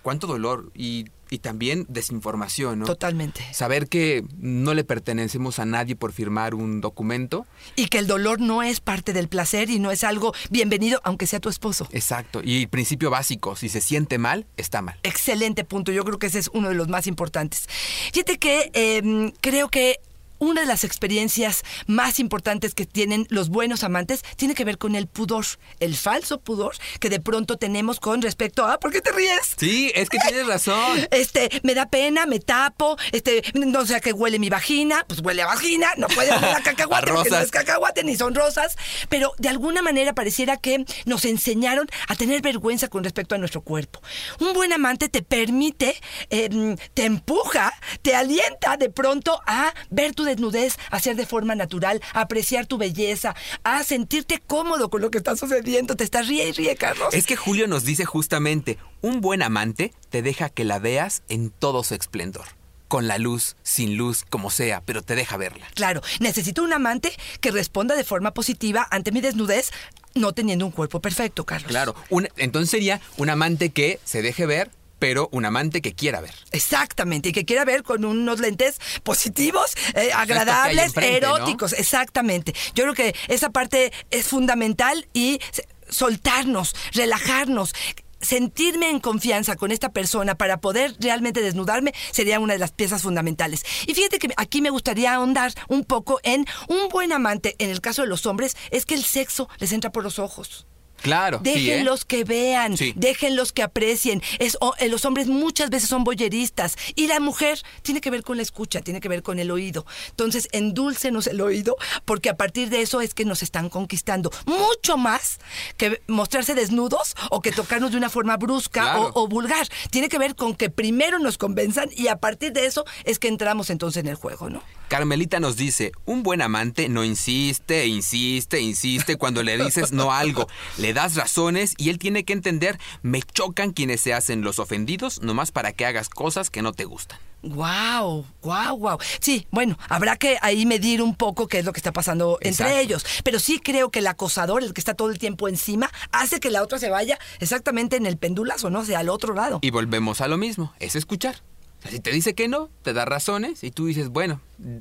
Cuánto 0.03 0.27
dolor 0.27 0.71
y, 0.75 1.07
y 1.35 1.39
también 1.39 1.85
desinformación, 1.89 2.79
¿no? 2.79 2.87
Totalmente. 2.87 3.43
Saber 3.53 3.89
que 3.89 4.25
no 4.39 4.73
le 4.75 4.85
pertenecemos 4.85 5.59
a 5.59 5.65
nadie 5.65 5.97
por 5.97 6.13
firmar 6.13 6.55
un 6.55 6.81
documento. 6.81 7.47
Y 7.77 7.87
que 7.87 7.99
el 7.99 8.07
dolor 8.07 8.41
no 8.41 8.63
es 8.63 8.81
parte 8.81 9.13
del 9.13 9.29
placer 9.29 9.69
y 9.71 9.79
no 9.79 9.91
es 9.91 10.05
algo 10.05 10.33
bienvenido, 10.51 11.01
aunque 11.05 11.27
sea 11.27 11.41
tu 11.41 11.49
esposo. 11.49 11.89
Exacto. 11.93 12.41
Y 12.43 12.67
principio 12.67 13.11
básico, 13.11 13.57
si 13.57 13.69
se 13.69 13.81
siente 13.81 14.19
mal, 14.19 14.47
está 14.57 14.81
mal. 14.81 14.99
Excelente 15.03 15.65
punto. 15.65 15.93
Yo 15.93 16.05
creo 16.05 16.19
que 16.19 16.27
ese 16.29 16.39
es 16.39 16.51
uno 16.53 16.69
de 16.69 16.75
los 16.75 16.89
más 16.89 17.07
importantes. 17.07 17.67
Fíjate 18.13 18.39
que 18.39 18.71
eh, 18.73 19.33
creo 19.41 19.69
que 19.69 20.01
una 20.45 20.61
de 20.61 20.67
las 20.67 20.85
experiencias 20.85 21.65
más 21.87 22.19
importantes 22.19 22.75
que 22.75 22.87
tienen 22.87 23.27
los 23.31 23.49
buenos 23.49 23.85
amantes 23.85 24.23
tiene 24.37 24.55
que 24.55 24.65
ver 24.65 24.79
con 24.79 24.95
el 24.95 25.07
pudor, 25.07 25.45
el 25.81 25.97
falso 25.97 26.41
pudor 26.41 26.77
que 27.01 27.11
de 27.11 27.21
pronto 27.21 27.57
tenemos 27.57 28.01
con 28.01 28.23
respecto 28.23 28.65
a 28.65 28.79
¿por 28.79 28.93
qué 28.93 29.01
te 29.01 29.13
ríes? 29.13 29.55
Sí, 29.57 29.91
es 29.95 30.09
que 30.09 30.19
tienes 30.19 30.47
razón. 30.47 31.09
Este, 31.11 31.49
me 31.63 31.75
da 31.75 31.87
pena, 31.87 32.27
me 32.27 32.41
tapo, 32.41 32.97
este, 33.13 33.43
no 33.55 33.87
sé 33.87 33.95
a 33.97 34.01
qué 34.01 34.13
huele 34.13 34.39
mi 34.39 34.49
vagina, 34.51 35.05
pues 35.07 35.21
huele 35.21 35.43
a 35.43 35.47
vagina, 35.47 35.89
no 35.97 36.09
puede 36.09 36.33
oler 36.37 36.57
a 36.57 36.63
cacahuate, 36.63 37.11
A 37.11 37.15
porque 37.15 37.31
no 37.31 37.39
es 37.39 37.51
cacahuate 37.51 38.05
ni 38.05 38.17
son 38.17 38.35
rosas, 38.35 38.77
pero 39.09 39.33
de 39.39 39.49
alguna 39.49 39.83
manera 39.83 40.15
pareciera 40.15 40.57
que 40.57 40.85
nos 41.05 41.25
enseñaron 41.25 41.89
a 42.09 42.17
tener 42.17 42.43
vergüenza 42.43 42.89
con 42.89 43.05
respecto 43.05 43.35
a 43.35 43.39
nuestro 43.39 43.63
cuerpo. 43.63 44.01
Un 44.41 44.53
buen 44.53 44.73
amante 44.73 45.09
te 45.09 45.23
permite, 45.23 45.95
eh, 46.31 46.77
te 46.95 47.05
empuja, 47.05 47.73
te 48.03 48.15
alienta 48.15 48.77
de 48.77 48.91
pronto 48.91 49.41
a 49.47 49.73
ver 49.91 50.15
tu 50.15 50.25
desnudez, 50.35 50.77
a 50.91 51.01
ser 51.01 51.17
de 51.17 51.27
forma 51.27 51.55
natural, 51.55 52.01
a 52.13 52.23
apreciar 52.23 52.67
tu 52.67 52.79
belleza, 52.79 53.35
a 53.63 53.83
sentirte 53.85 54.43
cómodo 54.47 54.91
con 54.91 55.01
lo 55.01 55.11
que 55.11 55.19
está 55.19 55.37
sucediendo. 55.37 55.97
Te 55.97 56.05
estás 56.05 56.27
ríe 56.29 56.49
y 56.49 56.53
ríe, 56.53 56.77
Carlos. 56.77 57.13
Es 57.13 57.27
que 57.27 57.37
Julio 57.37 57.67
nos 57.69 57.85
dice 57.85 58.05
justamente, 58.05 58.79
un 59.01 59.21
buen 59.21 59.43
amante 59.43 59.93
te 60.11 60.23
deja 60.23 60.49
que 60.49 60.65
la 60.65 60.79
veas 60.79 61.23
en 61.29 61.51
todo 61.51 61.85
su 61.85 61.95
esplendor. 61.95 62.45
Con 62.89 63.09
la 63.09 63.19
luz, 63.19 63.57
sin 63.63 63.97
luz, 63.97 64.25
como 64.29 64.51
sea, 64.51 64.81
pero 64.85 65.03
te 65.03 65.15
deja 65.17 65.37
verla. 65.37 65.67
Claro, 65.75 66.03
necesito 66.21 66.63
un 66.63 66.73
amante 66.73 67.13
que 67.41 67.51
responda 67.51 67.97
de 67.97 68.05
forma 68.05 68.33
positiva 68.35 68.87
ante 68.91 69.11
mi 69.11 69.21
desnudez, 69.21 69.71
no 70.15 70.33
teniendo 70.33 70.65
un 70.67 70.71
cuerpo 70.71 71.01
perfecto, 71.01 71.45
Carlos. 71.45 71.69
Claro, 71.71 71.95
un- 72.11 72.29
entonces 72.37 72.71
sería 72.71 73.01
un 73.17 73.31
amante 73.31 73.71
que 73.71 73.99
se 74.05 74.23
deje 74.23 74.47
ver, 74.47 74.71
pero 74.99 75.29
un 75.33 75.45
amante 75.45 75.83
que 75.83 75.95
quiera 75.95 76.21
ver. 76.21 76.35
Exactamente, 76.53 77.31
y 77.31 77.33
que 77.33 77.45
quiera 77.45 77.65
ver 77.65 77.83
con 77.83 78.05
unos 78.05 78.41
lentes 78.41 78.79
positivos, 79.03 79.75
eh, 79.95 80.13
agradables, 80.13 80.87
enfrente, 80.87 81.27
¿no? 81.27 81.37
eróticos. 81.37 81.73
Exactamente. 81.73 82.55
Yo 82.75 82.85
creo 82.85 82.95
que 82.95 83.15
esa 83.29 83.51
parte 83.51 83.93
es 84.11 84.27
fundamental 84.27 85.07
y 85.13 85.41
soltarnos, 85.89 86.75
relajarnos. 86.93 87.75
Sentirme 88.21 88.89
en 88.89 89.01
confianza 89.01 89.55
con 89.55 89.71
esta 89.71 89.91
persona 89.91 90.35
para 90.35 90.59
poder 90.59 90.95
realmente 90.99 91.43
desnudarme 91.43 91.93
sería 92.11 92.41
una 92.41 92.55
de 92.55 92.59
las 92.59 92.73
piezas 92.73 93.03
fundamentales. 93.03 93.65
Y 93.87 93.93
fíjate 93.93 94.19
que 94.19 94.31
aquí 94.39 94.63
me 94.63 94.71
gustaría 94.71 95.13
ahondar 95.13 95.53
un 95.69 95.85
poco 95.85 96.21
en 96.23 96.47
un 96.69 96.89
buen 96.89 97.13
amante, 97.13 97.55
en 97.59 97.69
el 97.69 97.83
caso 97.83 98.01
de 98.01 98.09
los 98.09 98.25
hombres, 98.25 98.57
es 98.71 98.87
que 98.87 98.95
el 98.95 99.05
sexo 99.05 99.51
les 99.59 99.73
entra 99.73 99.93
por 99.93 100.03
los 100.03 100.19
ojos. 100.19 100.67
Claro. 101.05 101.41
sí, 101.45 101.51
¿eh? 101.51 101.53
Déjenlos 101.55 102.05
que 102.07 102.25
vean, 102.25 102.77
Sí. 102.79 102.95
déjenlos 102.97 103.53
que 103.53 103.63
aprecien. 103.63 104.23
Es, 104.39 104.57
o- 104.61 104.75
eh, 104.79 104.89
los 104.89 105.05
hombres 105.05 105.27
muchas 105.29 105.69
veces 105.69 105.89
son 105.89 106.03
boyeristas 106.03 106.77
y 106.95 107.07
la 107.09 107.21
mujer 107.21 107.61
tiene 107.83 108.01
que 108.01 108.09
ver 108.11 108.23
con 108.23 108.39
la 108.39 108.43
escucha, 108.43 108.81
tiene 108.81 109.01
que 109.01 109.09
ver 109.11 109.23
con 109.23 109.39
el 109.39 109.51
oído. 109.51 109.85
Entonces, 110.09 110.49
endúlcenos 110.53 111.27
el 111.27 111.41
oído 111.43 111.77
porque 112.07 112.31
a 112.31 112.37
partir 112.37 112.71
de 112.71 112.81
eso 112.81 113.03
es 113.03 113.13
que 113.13 113.27
nos 113.27 113.43
están 113.43 113.69
conquistando 113.69 114.31
mucho 114.47 114.97
más 114.97 115.39
que 115.77 116.01
mostrarse 116.07 116.55
desnudos 116.55 117.15
o 117.31 117.43
que 117.43 117.53
tocarnos 117.53 117.91
de 117.93 117.99
una 117.99 118.09
forma 118.09 118.37
brusca 118.39 118.81
Claro. 118.83 119.13
o, 119.15 119.25
o 119.25 119.29
vulgar. 119.29 119.69
Tiene 119.91 120.09
que 120.09 120.19
ver 120.19 120.35
con 120.35 120.55
que 120.55 120.71
primero 120.71 121.19
nos 121.19 121.37
convenzan 121.37 121.91
y 121.95 122.09
a 122.09 122.17
partir 122.17 122.53
de 122.55 122.65
eso 122.65 122.85
es 123.05 123.19
que 123.19 123.29
entramos 123.29 123.69
entonces 123.69 124.01
en 124.03 124.09
el 124.09 124.15
juego, 124.17 124.49
¿no? 124.49 124.63
Carmelita 124.89 125.41
nos 125.41 125.57
dice, 125.57 125.93
un 126.05 126.23
buen 126.23 126.43
amante 126.43 126.89
no 126.89 127.05
insiste, 127.05 127.87
insiste, 127.87 128.61
insiste 128.61 129.17
cuando 129.17 129.43
le 129.43 129.57
dices 129.57 129.93
no 129.93 130.13
algo. 130.13 130.47
Le 130.79 130.93
das 130.93 131.17
razones 131.17 131.75
y 131.79 131.91
él 131.91 131.99
tiene 131.99 132.25
que 132.25 132.33
entender, 132.33 132.79
me 133.03 133.23
chocan 133.23 133.73
quienes 133.73 134.01
se 134.01 134.15
hacen 134.15 134.43
los 134.43 134.59
ofendidos 134.59 135.23
nomás 135.23 135.53
para 135.53 135.73
que 135.73 135.87
hagas 135.87 136.09
cosas 136.09 136.51
que 136.51 136.63
no 136.63 136.73
te 136.73 136.85
gustan. 136.85 137.19
Wow, 137.45 138.25
wow, 138.43 138.77
wow. 138.79 138.99
Sí, 139.21 139.47
bueno, 139.51 139.79
habrá 139.89 140.17
que 140.17 140.39
ahí 140.41 140.65
medir 140.65 141.03
un 141.03 141.15
poco 141.15 141.47
qué 141.47 141.59
es 141.59 141.65
lo 141.65 141.73
que 141.73 141.79
está 141.79 141.93
pasando 141.93 142.39
entre 142.41 142.81
ellos. 142.81 143.05
Pero 143.23 143.39
sí 143.39 143.61
creo 143.63 143.91
que 143.91 143.99
el 143.99 144.07
acosador, 144.07 144.63
el 144.63 144.73
que 144.73 144.81
está 144.81 144.95
todo 144.95 145.11
el 145.11 145.19
tiempo 145.19 145.49
encima, 145.49 145.91
hace 146.11 146.41
que 146.41 146.51
la 146.51 146.63
otra 146.63 146.79
se 146.79 146.89
vaya 146.89 147.19
exactamente 147.41 147.97
en 147.97 148.07
el 148.07 148.17
pendulazo, 148.17 148.71
¿no? 148.71 148.81
O 148.81 148.85
sea, 148.85 149.01
al 149.01 149.11
otro 149.11 149.35
lado. 149.35 149.59
Y 149.61 149.71
volvemos 149.71 150.23
a 150.23 150.29
lo 150.29 150.39
mismo, 150.39 150.73
es 150.81 150.97
escuchar. 150.97 151.43
Si 151.91 152.01
te 152.01 152.11
dice 152.11 152.35
que 152.35 152.49
no, 152.49 152.71
te 152.83 152.93
da 152.93 153.05
razones 153.05 153.63
y 153.63 153.71
tú 153.71 153.87
dices, 153.87 154.09
bueno, 154.09 154.41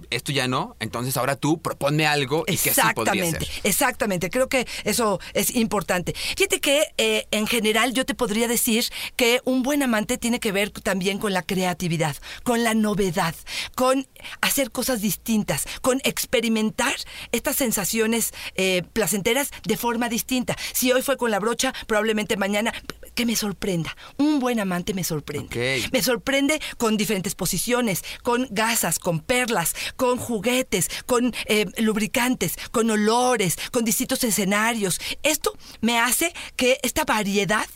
esto 0.10 0.32
ya 0.32 0.48
no, 0.48 0.76
entonces 0.80 1.18
ahora 1.18 1.36
tú 1.36 1.62
propone 1.62 2.06
algo 2.06 2.44
y 2.48 2.58
que 2.58 2.74
sí 2.74 2.82
podría 2.96 3.24
Exactamente, 3.26 3.46
ser. 3.46 3.62
exactamente. 3.64 4.30
Creo 4.30 4.48
que 4.48 4.68
eso 4.84 5.20
es 5.34 5.56
importante. 5.56 6.14
Fíjate 6.38 6.62
que 6.62 6.86
eh, 6.98 7.28
en 7.32 7.48
general 7.48 7.94
yo 7.94 8.06
te 8.06 8.14
podría 8.14 8.48
decir 8.48 8.86
que 9.16 9.42
un 9.46 9.64
buen 9.64 9.84
amante 9.84 10.18
tiene 10.18 10.40
que 10.40 10.52
ver 10.52 10.70
también 10.72 11.18
con 11.18 11.34
la 11.34 11.42
creatividad, 11.42 12.16
con 12.44 12.64
la 12.64 12.74
novedad, 12.74 13.36
con 13.76 14.08
hacer 14.42 14.72
cosas 14.72 15.02
distintas, 15.02 15.66
con 15.82 16.00
experimentar 16.04 16.96
estas 17.32 17.56
sensaciones 17.56 18.32
eh, 18.56 18.84
placenteras 18.94 19.52
de 19.66 19.78
forma 19.78 20.08
distinta. 20.08 20.56
Si 20.74 20.92
hoy 20.92 21.02
fue 21.02 21.18
con 21.18 21.32
la 21.32 21.40
brocha, 21.40 21.74
probablemente 21.88 22.38
mañana 22.38 22.74
que 23.14 23.26
me 23.26 23.36
sorprenda. 23.36 23.96
Un 24.18 24.40
buen 24.40 24.60
amante 24.60 24.94
me 24.94 25.04
sorprende. 25.04 25.84
Me 25.92 26.02
sorprende 26.04 26.60
con 26.78 26.98
diferentes 26.98 27.36
posiciones, 27.36 28.04
con 28.24 28.48
gasas, 28.52 29.00
con 29.00 29.20
perlas, 29.20 29.76
con 29.96 30.18
juguetes, 30.18 30.90
con 31.06 31.34
eh, 31.46 31.66
lubricantes, 31.78 32.56
con 32.72 32.90
olores, 32.90 33.58
con 33.72 33.86
distintos 33.86 34.24
escenarios. 34.24 35.00
Esto 35.24 35.54
me 35.82 36.00
hace 36.00 36.34
que 36.56 36.80
esta 36.84 37.04
variedad 37.06 37.68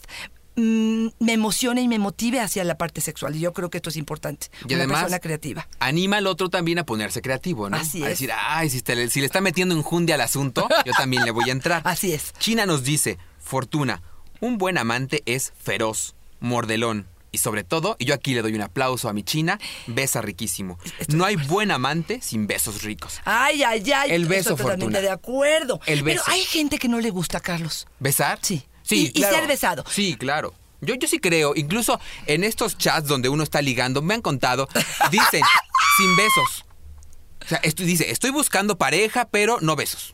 mm, 0.56 1.08
me 1.20 1.34
emocione 1.34 1.82
y 1.82 1.88
me 1.88 2.00
motive 2.00 2.40
hacia 2.40 2.64
la 2.64 2.78
parte 2.78 3.02
sexual. 3.02 3.36
Y 3.36 3.40
yo 3.40 3.54
creo 3.54 3.70
que 3.70 3.78
esto 3.78 3.90
es 3.90 3.98
importante. 3.98 4.48
Y 4.68 4.74
Una 4.74 4.84
además, 4.84 5.00
persona 5.02 5.20
creativa. 5.20 5.68
anima 5.80 6.18
al 6.18 6.28
otro 6.28 6.50
también 6.50 6.80
a 6.80 6.86
ponerse 6.86 7.22
creativo, 7.22 7.70
¿no? 7.70 7.78
Así 7.78 8.02
a 8.02 8.06
es. 8.06 8.12
decir, 8.12 8.32
ay, 8.36 8.70
si, 8.70 8.82
te- 8.82 9.10
si 9.10 9.20
le 9.20 9.26
está 9.26 9.42
metiendo 9.42 9.76
enjundia 9.76 10.16
al 10.16 10.22
asunto, 10.22 10.68
yo 10.86 10.94
también 10.94 11.26
le 11.26 11.32
voy 11.32 11.50
a 11.50 11.52
entrar. 11.54 11.82
Así 11.86 12.14
es. 12.14 12.34
China 12.40 12.66
nos 12.66 12.84
dice, 12.84 13.18
Fortuna, 13.40 14.02
un 14.40 14.58
buen 14.58 14.78
amante 14.78 15.24
es 15.26 15.54
feroz, 15.62 16.16
mordelón. 16.40 17.08
Y 17.30 17.40
sobre 17.40 17.64
todo, 17.66 17.98
y 18.00 18.06
yo 18.06 18.14
aquí 18.14 18.34
le 18.34 18.42
doy 18.42 18.54
un 18.56 18.62
aplauso 18.62 19.10
a 19.10 19.14
mi 19.14 19.22
China, 19.22 19.60
besa 19.86 20.22
riquísimo. 20.22 20.80
Estoy 20.98 21.18
No 21.18 21.26
hay 21.26 21.36
buen 21.36 21.72
amante 21.72 22.22
sin 22.22 22.48
besos 22.48 22.84
ricos. 22.84 23.20
Ay, 23.26 23.64
ay, 23.64 23.84
ay. 23.92 24.12
El 24.12 24.26
beso, 24.26 24.52
Estoy 24.52 24.58
totalmente 24.58 24.86
Fortuna. 24.86 25.02
de 25.02 25.10
acuerdo. 25.12 25.80
El 25.86 26.04
beso. 26.04 26.24
Pero 26.26 26.36
hay 26.36 26.44
gente 26.46 26.80
que 26.80 26.88
no 26.88 27.00
le 27.02 27.10
gusta, 27.10 27.40
Carlos. 27.42 27.86
¿Besar? 28.00 28.40
Sí. 28.42 28.66
Sí, 28.82 29.04
Y- 29.04 29.08
y 29.08 29.12
claro. 29.22 29.36
ser 29.36 29.48
besado. 29.48 29.84
Sí, 29.90 30.16
claro. 30.16 30.54
Yo, 30.80 30.96
yo 30.96 31.08
sí 31.08 31.20
creo, 31.20 31.54
incluso 31.56 32.00
en 32.28 32.44
estos 32.46 32.78
chats 32.78 33.08
donde 33.08 33.28
uno 33.30 33.44
está 33.44 33.62
ligando, 33.62 34.02
me 34.02 34.14
han 34.14 34.22
contado, 34.22 34.70
dicen, 35.12 35.42
sin 35.98 36.16
besos. 36.16 36.66
O 37.46 37.48
sea, 37.50 37.60
esto 37.64 37.84
dice, 37.84 38.10
estoy 38.10 38.30
buscando 38.30 38.78
pareja, 38.78 39.28
pero 39.30 39.58
no 39.60 39.76
besos. 39.76 40.14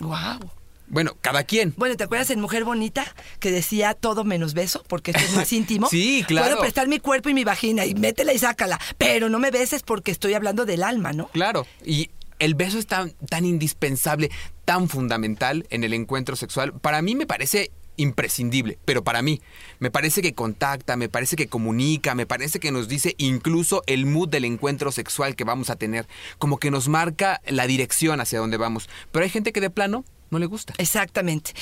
Wow. 0.00 0.50
Bueno, 0.86 1.16
cada 1.20 1.44
quien. 1.44 1.74
Bueno, 1.76 1.96
¿te 1.96 2.04
acuerdas 2.04 2.30
en 2.30 2.40
Mujer 2.40 2.64
Bonita 2.64 3.04
que 3.40 3.50
decía 3.50 3.94
todo 3.94 4.24
menos 4.24 4.54
beso? 4.54 4.84
Porque 4.88 5.12
esto 5.12 5.22
es 5.24 5.34
más 5.34 5.52
íntimo. 5.52 5.88
Sí, 5.88 6.24
claro. 6.26 6.48
Puedo 6.48 6.60
prestar 6.60 6.88
mi 6.88 6.98
cuerpo 6.98 7.28
y 7.28 7.34
mi 7.34 7.44
vagina 7.44 7.86
y 7.86 7.94
métela 7.94 8.32
y 8.32 8.38
sácala. 8.38 8.78
Pero 8.98 9.28
no 9.28 9.38
me 9.38 9.50
beses 9.50 9.82
porque 9.82 10.10
estoy 10.10 10.34
hablando 10.34 10.64
del 10.64 10.82
alma, 10.82 11.12
¿no? 11.12 11.28
Claro. 11.28 11.66
Y 11.84 12.10
el 12.38 12.54
beso 12.54 12.78
es 12.78 12.86
tan, 12.86 13.12
tan 13.28 13.44
indispensable, 13.44 14.30
tan 14.64 14.88
fundamental 14.88 15.66
en 15.70 15.84
el 15.84 15.94
encuentro 15.94 16.36
sexual. 16.36 16.72
Para 16.72 17.00
mí 17.02 17.14
me 17.14 17.26
parece 17.26 17.70
imprescindible, 17.96 18.78
pero 18.84 19.04
para 19.04 19.22
mí 19.22 19.40
me 19.78 19.90
parece 19.90 20.22
que 20.22 20.34
contacta, 20.34 20.96
me 20.96 21.08
parece 21.08 21.36
que 21.36 21.46
comunica, 21.46 22.14
me 22.14 22.26
parece 22.26 22.58
que 22.58 22.72
nos 22.72 22.88
dice 22.88 23.14
incluso 23.18 23.82
el 23.86 24.06
mood 24.06 24.28
del 24.28 24.44
encuentro 24.44 24.90
sexual 24.90 25.36
que 25.36 25.44
vamos 25.44 25.70
a 25.70 25.76
tener, 25.76 26.08
como 26.38 26.58
que 26.58 26.70
nos 26.70 26.88
marca 26.88 27.40
la 27.46 27.66
dirección 27.66 28.20
hacia 28.20 28.40
donde 28.40 28.56
vamos. 28.56 28.88
Pero 29.12 29.24
hay 29.24 29.30
gente 29.30 29.52
que 29.52 29.60
de 29.60 29.70
plano 29.70 30.04
no 30.34 30.40
le 30.40 30.46
gusta. 30.46 30.74
Exactamente. 30.78 31.52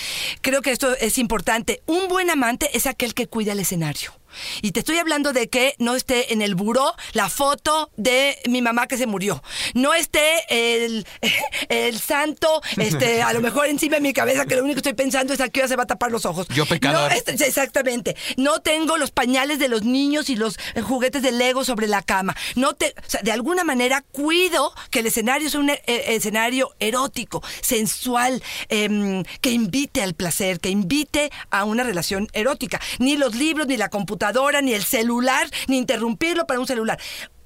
Creo 0.41 0.63
que 0.63 0.73
esto 0.73 0.97
es 0.97 1.19
importante. 1.19 1.83
Un 1.87 2.09
buen 2.09 2.31
amante 2.31 2.71
es 2.77 2.87
aquel 2.87 3.15
que 3.15 3.27
cuida 3.27 3.53
el 3.53 3.61
escenario. 3.61 4.13
Y 4.63 4.73
te 4.73 4.81
estoy 4.81 4.99
hablando 4.99 5.33
de 5.33 5.49
que 5.49 5.75
no 5.79 5.95
esté 5.95 6.33
en 6.33 6.43
el 6.43 6.55
buró 6.55 6.95
la 7.13 7.29
foto 7.29 7.91
de 7.97 8.39
mi 8.49 8.63
mamá 8.63 8.87
que 8.87 8.97
se 8.97 9.07
murió. 9.07 9.43
No 9.75 9.95
esté 9.95 10.45
el, 10.49 11.07
el 11.69 11.99
santo, 11.99 12.63
este, 12.77 13.23
a 13.23 13.33
lo 13.33 13.41
mejor 13.41 13.67
encima 13.67 13.97
de 13.97 14.03
mi 14.03 14.13
cabeza, 14.13 14.47
que 14.47 14.57
lo 14.57 14.63
único 14.63 14.77
que 14.77 14.89
estoy 14.91 14.95
pensando 14.95 15.33
es 15.35 15.41
a 15.41 15.49
qué 15.49 15.61
hora 15.61 15.69
se 15.69 15.77
va 15.77 15.85
a 15.85 15.87
tapar 15.87 16.11
los 16.11 16.25
ojos. 16.27 16.47
Yo 16.49 16.67
pecador. 16.67 17.11
No, 17.11 17.17
este- 17.17 17.33
exactamente. 17.33 18.17
No 18.37 18.61
tengo 18.61 18.97
los 18.97 19.11
pañales 19.11 19.59
de 19.59 19.69
los 19.69 19.83
niños 19.83 20.31
y 20.31 20.37
los 20.37 20.57
eh, 20.75 20.81
juguetes 20.81 21.23
de 21.23 21.33
Lego 21.33 21.65
sobre 21.65 21.87
la 21.87 22.03
cama. 22.03 22.37
No 22.57 22.75
te, 22.75 22.95
o 22.99 23.11
sea, 23.11 23.23
de 23.23 23.33
alguna 23.33 23.65
manera 23.65 24.03
cuido 24.13 24.73
que 24.91 25.01
el 25.01 25.07
escenario 25.07 25.51
sea 25.51 25.61
un 25.61 25.71
eh, 25.71 25.83
escenario 25.87 26.71
erótico, 26.79 27.43
sensual, 27.61 28.43
em, 28.69 29.25
que 29.41 29.51
invite 29.51 30.03
al 30.03 30.15
placer, 30.15 30.61
que 30.61 30.69
invite 30.71 31.31
a 31.51 31.65
una 31.65 31.83
relación 31.83 32.29
erótica. 32.33 32.81
Ni 32.99 33.17
los 33.17 33.35
libros, 33.35 33.67
ni 33.67 33.77
la 33.77 33.89
computadora, 33.89 34.22
ni 34.63 34.75
el 34.75 34.85
celular, 34.85 35.49
ni 35.69 35.79
interrumpirlo 35.79 36.47
para 36.47 36.61
un 36.61 36.67
celular. 36.67 36.99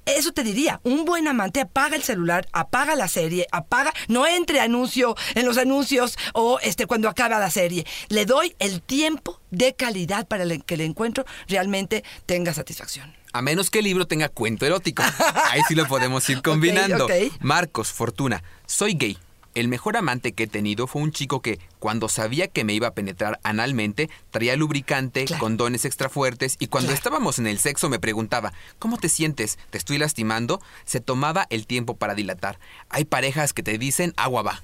Eso 0.05 0.31
te 0.31 0.43
diría, 0.43 0.79
un 0.83 1.03
buen 1.03 1.27
amante 1.27 1.59
apaga 1.59 1.97
el 1.97 2.03
celular, 2.03 2.47
apaga 2.53 2.95
la 2.95 3.09
serie, 3.09 3.45
apaga, 3.51 3.93
no 4.07 4.25
entre 4.25 4.61
anuncio 4.61 5.15
en 5.35 5.45
los 5.45 5.57
anuncios 5.57 6.17
o 6.33 6.59
este 6.61 6.85
cuando 6.85 7.09
acaba 7.09 7.39
la 7.39 7.51
serie. 7.51 7.85
Le 8.07 8.25
doy 8.25 8.55
el 8.59 8.81
tiempo 8.81 9.41
de 9.51 9.75
calidad 9.75 10.25
para 10.25 10.45
que 10.59 10.75
el 10.75 10.81
encuentro 10.81 11.25
realmente 11.49 12.05
tenga 12.25 12.53
satisfacción. 12.53 13.13
A 13.33 13.41
menos 13.41 13.69
que 13.69 13.79
el 13.79 13.85
libro 13.85 14.07
tenga 14.07 14.29
cuento 14.29 14.65
erótico. 14.65 15.03
Ahí 15.51 15.61
sí 15.67 15.75
lo 15.75 15.85
podemos 15.87 16.27
ir 16.29 16.41
combinando. 16.41 17.07
Marcos, 17.41 17.91
Fortuna, 17.91 18.43
soy 18.65 18.93
gay. 18.93 19.17
El 19.59 19.69
mejor 19.69 19.97
amante 19.97 20.33
que 20.33 20.43
he 20.43 20.47
tenido 20.47 20.85
fue 20.85 21.01
un 21.01 21.11
chico 21.11 21.41
que, 21.41 21.59
cuando 21.79 22.09
sabía 22.09 22.47
que 22.47 22.63
me 22.63 22.73
iba 22.73 22.89
a 22.89 22.93
penetrar 22.93 23.39
analmente, 23.41 24.07
traía 24.29 24.55
lubricante, 24.55 25.25
Claro. 25.25 25.41
condones 25.41 25.83
extra 25.83 26.09
fuertes 26.09 26.57
y 26.59 26.67
cuando 26.67 26.89
Claro. 26.89 26.97
estábamos 26.97 27.39
en 27.39 27.47
el 27.47 27.57
sexo 27.57 27.89
me 27.89 27.97
preguntaba, 27.97 28.53
¿cómo 28.77 28.97
te 28.99 29.09
sientes? 29.09 29.57
¿Te 29.71 29.79
estoy 29.79 29.97
lastimando? 29.97 30.61
Se 30.85 30.99
tomaba 30.99 31.47
el 31.49 31.65
tiempo 31.65 31.95
para 31.95 32.13
dilatar. 32.13 32.59
Hay 32.89 33.05
parejas 33.05 33.53
que 33.53 33.63
te 33.63 33.79
dicen 33.79 34.13
agua 34.15 34.43
va. 34.43 34.61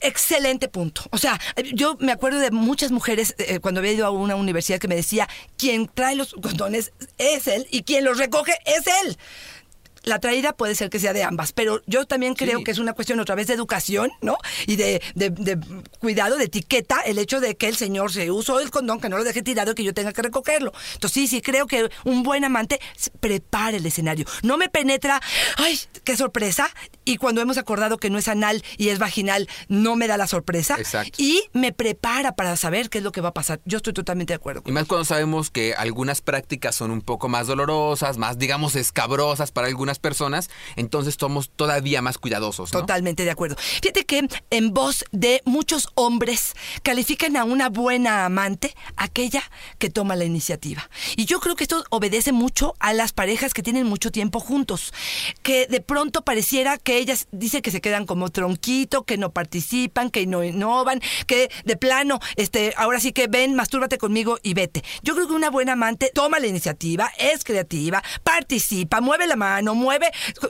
Excelente 0.00 0.68
punto. 0.68 1.02
O 1.10 1.16
sea, 1.18 1.40
yo 1.72 1.96
me 2.00 2.12
acuerdo 2.12 2.38
de 2.38 2.50
muchas 2.50 2.90
mujeres 2.92 3.34
eh, 3.38 3.60
cuando 3.60 3.80
había 3.80 3.92
ido 3.92 4.06
a 4.06 4.10
una 4.10 4.36
universidad 4.36 4.78
que 4.78 4.88
me 4.88 4.94
decía, 4.94 5.26
quien 5.56 5.88
trae 5.92 6.14
los 6.16 6.34
condones 6.34 6.92
es 7.18 7.46
él 7.46 7.66
y 7.70 7.82
quien 7.82 8.04
los 8.04 8.18
recoge 8.18 8.52
es 8.66 8.84
él. 9.04 9.16
La 10.06 10.20
traída 10.20 10.52
puede 10.54 10.74
ser 10.74 10.88
que 10.88 10.98
sea 11.00 11.12
de 11.12 11.22
ambas, 11.24 11.52
pero 11.52 11.82
yo 11.86 12.06
también 12.06 12.34
creo 12.34 12.58
Sí. 12.58 12.64
que 12.64 12.70
es 12.70 12.78
una 12.78 12.92
cuestión 12.94 13.20
otra 13.20 13.34
vez 13.34 13.48
de 13.48 13.54
educación, 13.54 14.10
¿no? 14.22 14.38
Y 14.66 14.76
de, 14.76 15.02
de- 15.16 15.30
de 15.30 15.58
cuidado, 15.98 16.36
de 16.38 16.44
etiqueta, 16.44 17.00
el 17.00 17.18
hecho 17.18 17.40
de 17.40 17.56
que 17.56 17.66
el 17.68 17.76
señor 17.76 18.12
se 18.12 18.30
usó 18.30 18.60
el 18.60 18.70
condón, 18.70 19.00
que 19.00 19.08
no 19.08 19.18
lo 19.18 19.24
deje 19.24 19.42
tirado 19.42 19.72
y 19.72 19.74
que 19.74 19.82
yo 19.84 19.92
tenga 19.92 20.12
que 20.12 20.22
recogerlo. 20.22 20.72
Entonces 20.94 21.12
sí, 21.12 21.26
sí, 21.26 21.42
creo 21.42 21.66
que 21.66 21.90
un 22.04 22.22
buen 22.22 22.44
amante 22.44 22.80
prepara 23.20 23.76
el 23.76 23.84
escenario. 23.84 24.26
No 24.42 24.56
me 24.56 24.68
penetra, 24.68 25.20
¡ay, 25.56 25.78
qué 26.04 26.16
sorpresa! 26.16 26.70
Y 27.04 27.16
cuando 27.16 27.40
hemos 27.40 27.58
acordado 27.58 27.98
que 27.98 28.08
no 28.08 28.18
es 28.18 28.28
anal 28.28 28.62
y 28.78 28.88
es 28.90 28.98
vaginal, 28.98 29.48
no 29.68 29.96
me 29.96 30.06
da 30.06 30.16
la 30.16 30.26
sorpresa. 30.28 30.76
Exacto. 30.78 31.12
Y 31.20 31.42
me 31.52 31.72
prepara 31.72 32.32
para 32.36 32.56
saber 32.56 32.90
qué 32.90 32.98
es 32.98 33.04
lo 33.04 33.10
que 33.12 33.20
va 33.20 33.30
a 33.30 33.34
pasar. 33.34 33.60
Yo 33.64 33.78
estoy 33.78 33.92
totalmente 33.92 34.32
de 34.32 34.36
acuerdo. 34.36 34.62
Y 34.66 34.70
más 34.72 34.86
cuando 34.86 35.04
sabemos 35.04 35.50
que 35.50 35.74
algunas 35.74 36.20
prácticas 36.20 36.76
son 36.76 36.90
un 36.92 37.00
poco 37.02 37.28
más 37.28 37.48
dolorosas, 37.48 38.18
más, 38.18 38.38
digamos, 38.38 38.76
escabrosas 38.76 39.50
para 39.50 39.66
algunas 39.66 39.95
personas, 39.98 40.50
entonces 40.76 41.16
somos 41.18 41.50
todavía 41.50 42.02
más 42.02 42.18
cuidadosos. 42.18 42.70
Totalmente 42.70 43.24
de 43.24 43.30
acuerdo. 43.30 43.56
Fíjate 43.56 44.04
que 44.04 44.28
en 44.50 44.74
voz 44.74 45.04
de 45.12 45.42
muchos 45.44 45.88
hombres 45.94 46.54
califican 46.82 47.36
a 47.36 47.44
una 47.44 47.68
buena 47.68 48.24
amante 48.24 48.74
aquella 48.96 49.42
que 49.78 49.90
toma 49.90 50.16
la 50.16 50.24
iniciativa. 50.24 50.88
Y 51.16 51.24
yo 51.24 51.40
creo 51.40 51.56
que 51.56 51.64
esto 51.64 51.84
obedece 51.90 52.32
mucho 52.32 52.74
a 52.78 52.92
las 52.92 53.12
parejas 53.12 53.54
que 53.54 53.62
tienen 53.62 53.86
mucho 53.86 54.10
tiempo 54.10 54.40
juntos, 54.40 54.92
que 55.42 55.66
de 55.66 55.80
pronto 55.80 56.22
pareciera 56.22 56.78
que 56.78 56.98
ellas 56.98 57.28
dicen 57.32 57.62
que 57.62 57.70
se 57.70 57.80
quedan 57.80 58.06
como 58.06 58.30
tronquito, 58.30 59.04
que 59.04 59.18
no 59.18 59.32
participan, 59.32 60.10
que 60.10 60.26
no 60.26 60.44
innovan, 60.44 61.00
que 61.26 61.50
de 61.64 61.76
plano, 61.76 62.20
este, 62.36 62.74
ahora 62.76 63.00
sí 63.00 63.12
que 63.12 63.28
ven, 63.28 63.54
mastúrbate 63.54 63.98
conmigo 63.98 64.38
y 64.42 64.54
vete. 64.54 64.84
Yo 65.02 65.14
creo 65.14 65.26
que 65.26 65.34
una 65.34 65.50
buena 65.50 65.72
amante 65.72 66.10
toma 66.14 66.38
la 66.38 66.46
iniciativa, 66.46 67.10
es 67.18 67.44
creativa, 67.44 68.02
participa, 68.22 69.00
mueve 69.00 69.26
la 69.26 69.36
mano, 69.36 69.74
mueve. 69.74 69.85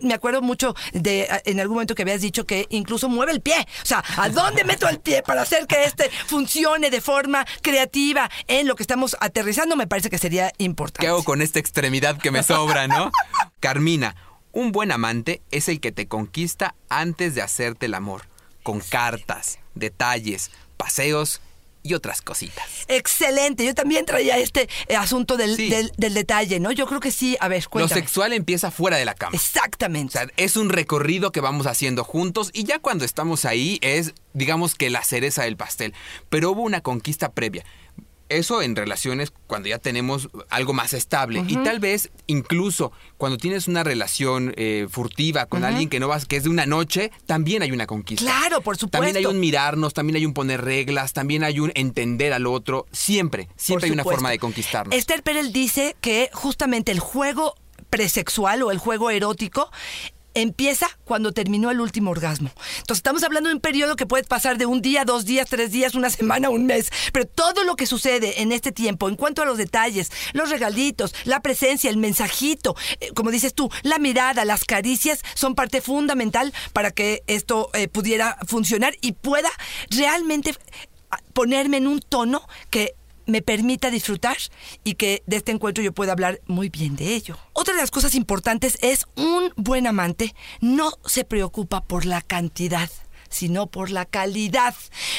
Me 0.03 0.15
acuerdo 0.15 0.43
mucho 0.43 0.75
de 0.93 1.29
en 1.45 1.61
algún 1.61 1.77
momento 1.77 1.95
que 1.95 2.03
habías 2.03 2.21
dicho 2.21 2.45
que 2.45 2.67
incluso 2.71 3.09
mueve 3.09 3.33
el 3.33 3.41
pie. 3.41 3.67
O 3.83 3.87
sea, 3.87 4.03
¿a 4.17 4.29
dónde 4.29 4.65
meto 4.65 4.89
el 4.89 5.01
pie 5.01 5.23
para 5.23 5.43
hacer 5.43 5.67
que 5.67 5.85
este 5.85 6.11
funcione 6.27 6.91
de 6.91 7.01
forma 7.01 7.47
creativa 7.63 8.31
en 8.47 8.67
lo 8.67 8.77
que 8.77 8.83
estamos 8.83 9.17
aterrizando? 9.21 9.77
Me 9.77 9.87
parece 9.87 10.11
que 10.11 10.19
sería 10.19 10.53
importante. 10.59 11.01
¿Qué 11.01 11.09
hago 11.09 11.25
con 11.25 11.43
esta 11.43 11.59
extremidad 11.59 12.19
que 12.19 12.31
me 12.31 12.43
sobra, 12.43 12.87
no? 12.87 13.11
Carmina, 13.61 14.17
un 14.53 14.73
buen 14.73 14.93
amante 14.93 15.43
es 15.51 15.69
el 15.69 15.81
que 15.81 15.93
te 15.93 16.09
conquista 16.09 16.75
antes 16.89 17.35
de 17.35 17.43
hacerte 17.43 17.87
el 17.87 17.95
amor, 17.95 18.23
con 18.63 18.81
cartas, 18.81 19.59
detalles, 19.75 20.51
paseos 20.77 21.41
y 21.87 21.95
otras 21.95 22.23
cositas. 22.23 22.65
Excelente. 22.89 23.65
Yo 23.65 23.75
también 23.75 24.05
traía 24.07 24.39
este 24.39 24.69
eh, 24.89 24.97
asunto 24.97 25.37
del, 25.37 25.57
Sí. 25.57 25.69
del- 25.69 25.93
del 25.97 26.15
detalle, 26.15 26.61
¿no? 26.61 26.73
Yo 26.73 26.87
creo 26.87 27.01
que 27.01 27.11
sí. 27.13 27.37
A 27.41 27.49
ver, 27.49 27.63
Lo 27.65 27.71
cuéntame. 27.71 28.01
sexual 28.01 28.33
empieza 28.33 28.71
fuera 28.71 28.97
de 28.97 29.05
la 29.05 29.15
cama. 29.15 29.33
O 29.33 29.37
Exactamente. 29.37 30.13
sea, 30.13 30.27
es 30.37 30.57
un 30.57 30.69
recorrido 30.71 31.33
que 31.33 31.41
vamos 31.41 31.67
haciendo 31.67 32.05
juntos 32.05 32.51
y 32.53 32.65
ya 32.65 32.79
cuando 32.79 33.05
estamos 33.05 33.45
ahí 33.45 33.79
es, 33.83 34.13
digamos 34.35 34.75
que 34.75 34.91
la 34.91 35.05
cereza 35.05 35.45
del 35.45 35.57
pastel. 35.57 35.95
Pero 36.29 36.51
hubo 36.51 36.63
una 36.63 36.81
conquista 36.81 37.33
previa. 37.33 37.65
Eso 38.29 38.63
en 38.63 38.75
relaciones 38.75 39.33
cuando 39.47 39.69
ya 39.69 39.79
tenemos 39.79 40.29
algo 40.51 40.73
más 40.73 40.93
estable. 40.93 41.45
Y 41.47 41.57
tal 41.59 41.79
vez 41.79 42.11
incluso 42.27 42.93
cuando 43.19 43.39
tienes 43.39 43.69
una 43.69 43.85
relación 43.85 44.53
eh, 44.57 44.87
furtiva 44.91 45.47
con 45.47 45.65
alguien 45.65 45.89
que 45.89 46.01
no 46.01 46.09
vas, 46.09 46.27
que 46.27 46.37
es 46.37 46.45
de 46.45 46.51
una 46.51 46.67
noche, 46.67 47.13
también 47.27 47.63
hay 47.63 47.73
una 47.73 47.87
conquista. 47.87 48.25
Claro, 48.25 48.61
por 48.61 48.77
supuesto. 48.77 48.99
También 48.99 49.17
hay 49.17 49.27
un 49.27 49.41
mirarnos, 49.41 49.95
también 49.95 50.17
hay 50.17 50.27
un 50.27 50.35
poner 50.35 50.63
reglas, 50.63 51.13
también 51.13 51.45
hay 51.45 51.61
un 51.61 51.73
entender 51.75 52.33
al 52.33 52.47
otro. 52.47 52.87
Siempre, 52.93 53.49
siempre 53.57 53.87
hay 53.87 53.93
una 53.93 54.05
forma 54.05 54.31
de 54.31 54.39
conquistarnos. 54.39 54.95
Esther 54.95 55.23
Perel 55.23 55.53
dice 55.53 55.97
que 56.01 56.31
justamente 56.33 56.93
el 56.93 57.01
juego 57.01 57.55
presexual 57.91 58.63
o 58.63 58.71
el 58.71 58.79
juego 58.79 59.11
erótico 59.11 59.71
empieza 60.37 60.89
cuando 61.05 61.33
terminó 61.33 61.71
el 61.71 61.81
último 61.81 62.11
orgasmo. 62.11 62.51
Entonces 62.79 62.99
estamos 62.99 63.25
hablando 63.25 63.49
de 63.49 63.55
un 63.55 63.61
periodo 63.61 63.97
que 63.97 64.07
puede 64.07 64.23
pasar 64.23 64.59
de 64.59 64.67
un 64.67 64.83
día, 64.83 65.05
dos 65.05 65.25
días, 65.25 65.49
tres 65.49 65.73
días, 65.73 65.95
una 65.95 66.11
semana, 66.11 66.51
un 66.51 66.67
mes. 66.67 66.91
Pero 67.13 67.27
todo 67.27 67.65
lo 67.65 67.75
que 67.75 67.87
sucede 67.87 68.43
en 68.43 68.53
este 68.53 68.71
tiempo, 68.71 69.09
en 69.09 69.17
cuanto 69.17 69.43
a 69.43 69.47
los 69.47 69.57
detalles, 69.57 70.13
los 70.35 70.51
regalitos, 70.51 71.15
la 71.25 71.41
presencia, 71.41 71.89
el 71.89 71.97
mensajito, 71.97 72.77
eh, 73.01 73.13
como 73.15 73.31
dices 73.31 73.55
tú, 73.55 73.71
la 73.83 73.99
mirada, 73.99 74.45
las 74.45 74.65
caricias, 74.65 75.23
son 75.35 75.55
parte 75.55 75.81
fundamental 75.81 76.53
para 76.75 76.91
que 76.91 77.23
esto 77.27 77.71
eh, 77.73 77.89
pudiera 77.89 78.37
funcionar 78.47 78.95
y 79.01 79.13
pueda 79.13 79.49
realmente 79.91 80.55
ah, 81.11 81.19
ponerme 81.33 81.79
en 81.79 81.87
un 81.87 82.01
tono 82.01 82.47
que 82.69 82.95
me 83.27 83.43
permita 83.43 83.91
disfrutar 83.91 84.37
y 84.85 84.95
que 84.95 85.23
de 85.27 85.37
este 85.37 85.53
encuentro 85.53 85.85
yo 85.85 85.93
pueda 85.93 86.13
hablar 86.13 86.41
muy 86.47 86.69
bien 86.69 86.97
de 86.97 87.15
ello. 87.15 87.37
Otra 87.53 87.75
de 87.75 87.81
las 87.81 87.91
cosas 87.91 88.15
importantes 88.15 88.79
es 88.81 89.07
un 89.17 89.53
buen 89.57 89.87
amante 89.87 90.35
no 90.61 90.93
se 91.05 91.25
preocupa 91.25 91.85
por 91.85 92.07
la 92.07 92.23
cantidad 92.23 92.91
sino 93.29 93.67
por 93.67 93.91
la 93.91 94.05
calidad. 94.05 94.75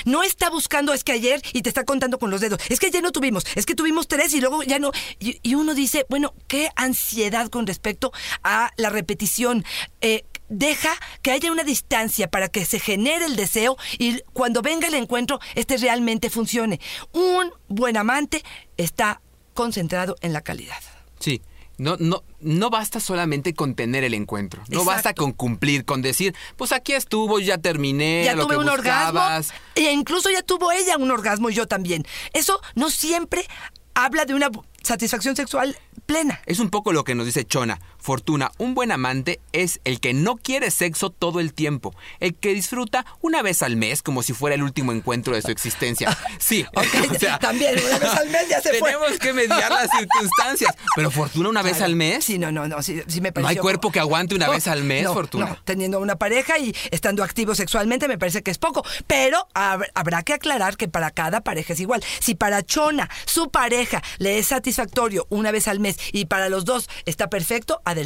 No 0.06 0.24
está 0.24 0.50
buscando, 0.50 0.94
es 0.94 1.04
que 1.04 1.12
ayer, 1.12 1.42
y 1.54 1.62
te 1.62 1.70
está 1.70 1.84
contando 1.84 2.18
con 2.20 2.32
los 2.32 2.40
dedos, 2.42 2.60
es 2.70 2.80
que 2.80 2.88
ayer 2.88 3.04
no 3.04 3.12
tuvimos, 3.12 3.44
es 3.56 3.66
que 3.66 3.76
tuvimos 3.76 4.08
tres 4.08 4.34
y 4.34 4.40
luego 4.40 4.64
ya 4.64 4.80
no. 4.80 4.92
Y, 5.20 5.56
uno 5.56 5.76
dice, 5.76 6.06
bueno, 6.10 6.34
qué 6.48 6.70
ansiedad 6.76 7.50
con 7.50 7.68
respecto 7.68 8.14
a 8.44 8.72
la 8.78 8.90
repetición. 8.90 9.66
Eh, 10.00 10.24
deja 10.50 10.90
que 11.22 11.32
haya 11.32 11.52
una 11.52 11.64
distancia 11.64 12.30
para 12.30 12.48
que 12.50 12.66
se 12.66 12.80
genere 12.80 13.26
el 13.26 13.36
deseo 13.36 13.78
y 13.98 14.22
cuando 14.34 14.62
venga 14.62 14.88
el 14.88 14.94
encuentro, 14.96 15.40
este 15.56 15.78
realmente 15.78 16.30
funcione. 16.30 16.80
Un 17.12 17.52
buen 17.68 17.98
amante 17.98 18.44
está 18.78 19.22
concentrado 19.54 20.16
en 20.22 20.34
la 20.34 20.42
calidad. 20.42 20.82
Sí. 21.20 21.42
No, 21.80 21.96
no, 22.00 22.24
no 22.40 22.72
basta 22.72 23.00
solamente 23.00 23.54
con 23.54 23.76
tener 23.76 24.04
el 24.04 24.16
encuentro. 24.16 24.64
No 24.70 24.84
basta 24.84 25.14
con 25.14 25.32
cumplir, 25.32 25.86
con 25.86 26.02
decir, 26.02 26.34
pues 26.56 26.72
aquí 26.72 26.94
estuvo, 26.94 27.40
ya 27.40 27.60
terminé, 27.60 28.24
ya 28.26 28.34
lo 28.34 28.46
tuve 28.46 28.56
que 28.56 28.60
un 28.62 28.66
buscabas. 28.66 29.52
orgasmo 29.52 29.54
e 29.76 29.92
incluso 29.92 30.32
ya 30.32 30.42
tuvo 30.42 30.72
ella 30.72 30.98
un 30.98 31.12
orgasmo 31.12 31.52
y 31.52 31.54
yo 31.54 31.68
también. 31.68 32.04
Eso 32.34 32.60
no 32.74 32.90
siempre 32.90 33.46
habla 33.94 34.26
de 34.26 34.34
una 34.34 34.50
satisfacción 34.82 35.36
sexual 35.36 35.78
plena. 36.08 36.42
Es 36.48 36.60
un 36.60 36.72
poco 36.72 36.94
lo 36.94 37.04
que 37.04 37.14
nos 37.14 37.28
dice 37.28 37.46
Chona. 37.46 37.80
Fortuna, 38.12 38.54
un 38.58 38.74
buen 38.74 38.94
amante 38.94 39.42
es 39.52 39.82
el 39.84 40.00
que 40.00 40.14
no 40.14 40.38
quiere 40.38 40.72
sexo 40.72 41.10
todo 41.10 41.42
el 41.42 41.54
tiempo, 41.54 41.94
el 42.22 42.36
que 42.36 42.54
disfruta 42.54 43.06
una 43.20 43.42
vez 43.42 43.62
al 43.64 43.76
mes 43.76 44.02
como 44.02 44.24
si 44.24 44.32
fuera 44.32 44.56
el 44.56 44.64
último 44.64 44.94
encuentro 44.94 45.36
de 45.36 45.42
su 45.42 45.52
existencia. 45.52 46.18
Sí, 46.40 46.66
Ok, 46.74 46.86
o 47.12 47.20
sea, 47.20 47.38
también 47.38 47.76
una 47.86 48.00
vez 48.00 48.10
al 48.14 48.30
mes 48.30 48.48
ya 48.48 48.62
se 48.62 48.76
fue. 48.76 48.92
tenemos 48.94 49.20
que 49.20 49.34
mediar 49.34 49.70
las 49.70 49.90
circunstancias. 49.92 50.74
Pero 50.96 51.12
Fortuna 51.12 51.50
una 51.50 51.62
vez 51.62 51.82
al 51.82 51.96
mes. 51.98 52.24
Sí, 52.24 52.38
no, 52.38 52.50
no, 52.50 52.66
no, 52.70 52.82
sí, 52.82 53.02
sí 53.08 53.20
me 53.20 53.32
No 53.36 53.46
hay 53.46 53.58
cuerpo 53.58 53.92
que 53.92 54.00
aguante 54.00 54.36
una 54.36 54.48
vez 54.48 54.68
al 54.70 54.86
mes, 54.86 55.04
no, 55.04 55.14
Fortuna. 55.14 55.46
No, 55.48 55.58
teniendo 55.66 56.00
una 56.00 56.16
pareja 56.16 56.58
y 56.60 56.74
estando 56.92 57.24
activo 57.26 57.56
sexualmente 57.56 58.08
me 58.08 58.18
parece 58.18 58.42
que 58.42 58.52
es 58.52 58.58
poco. 58.58 58.86
Pero 59.06 59.50
hab- 59.54 59.90
habrá 59.96 60.24
que 60.24 60.32
aclarar 60.32 60.78
que 60.78 60.88
para 60.88 61.12
cada 61.12 61.42
pareja 61.42 61.74
es 61.74 61.82
igual. 61.82 62.02
Si 62.22 62.36
para 62.36 62.64
Chona 62.64 63.10
su 63.26 63.50
pareja 63.52 64.02
le 64.20 64.40
es 64.40 64.48
satisfactorio 64.48 65.26
una 65.30 65.52
vez 65.52 65.68
al 65.68 65.82
mes 65.82 65.98
y 66.14 66.26
para 66.28 66.48
los 66.48 66.64
dos 66.64 66.88
está 67.06 67.30
perfecto, 67.30 67.82
adelante. 67.84 67.97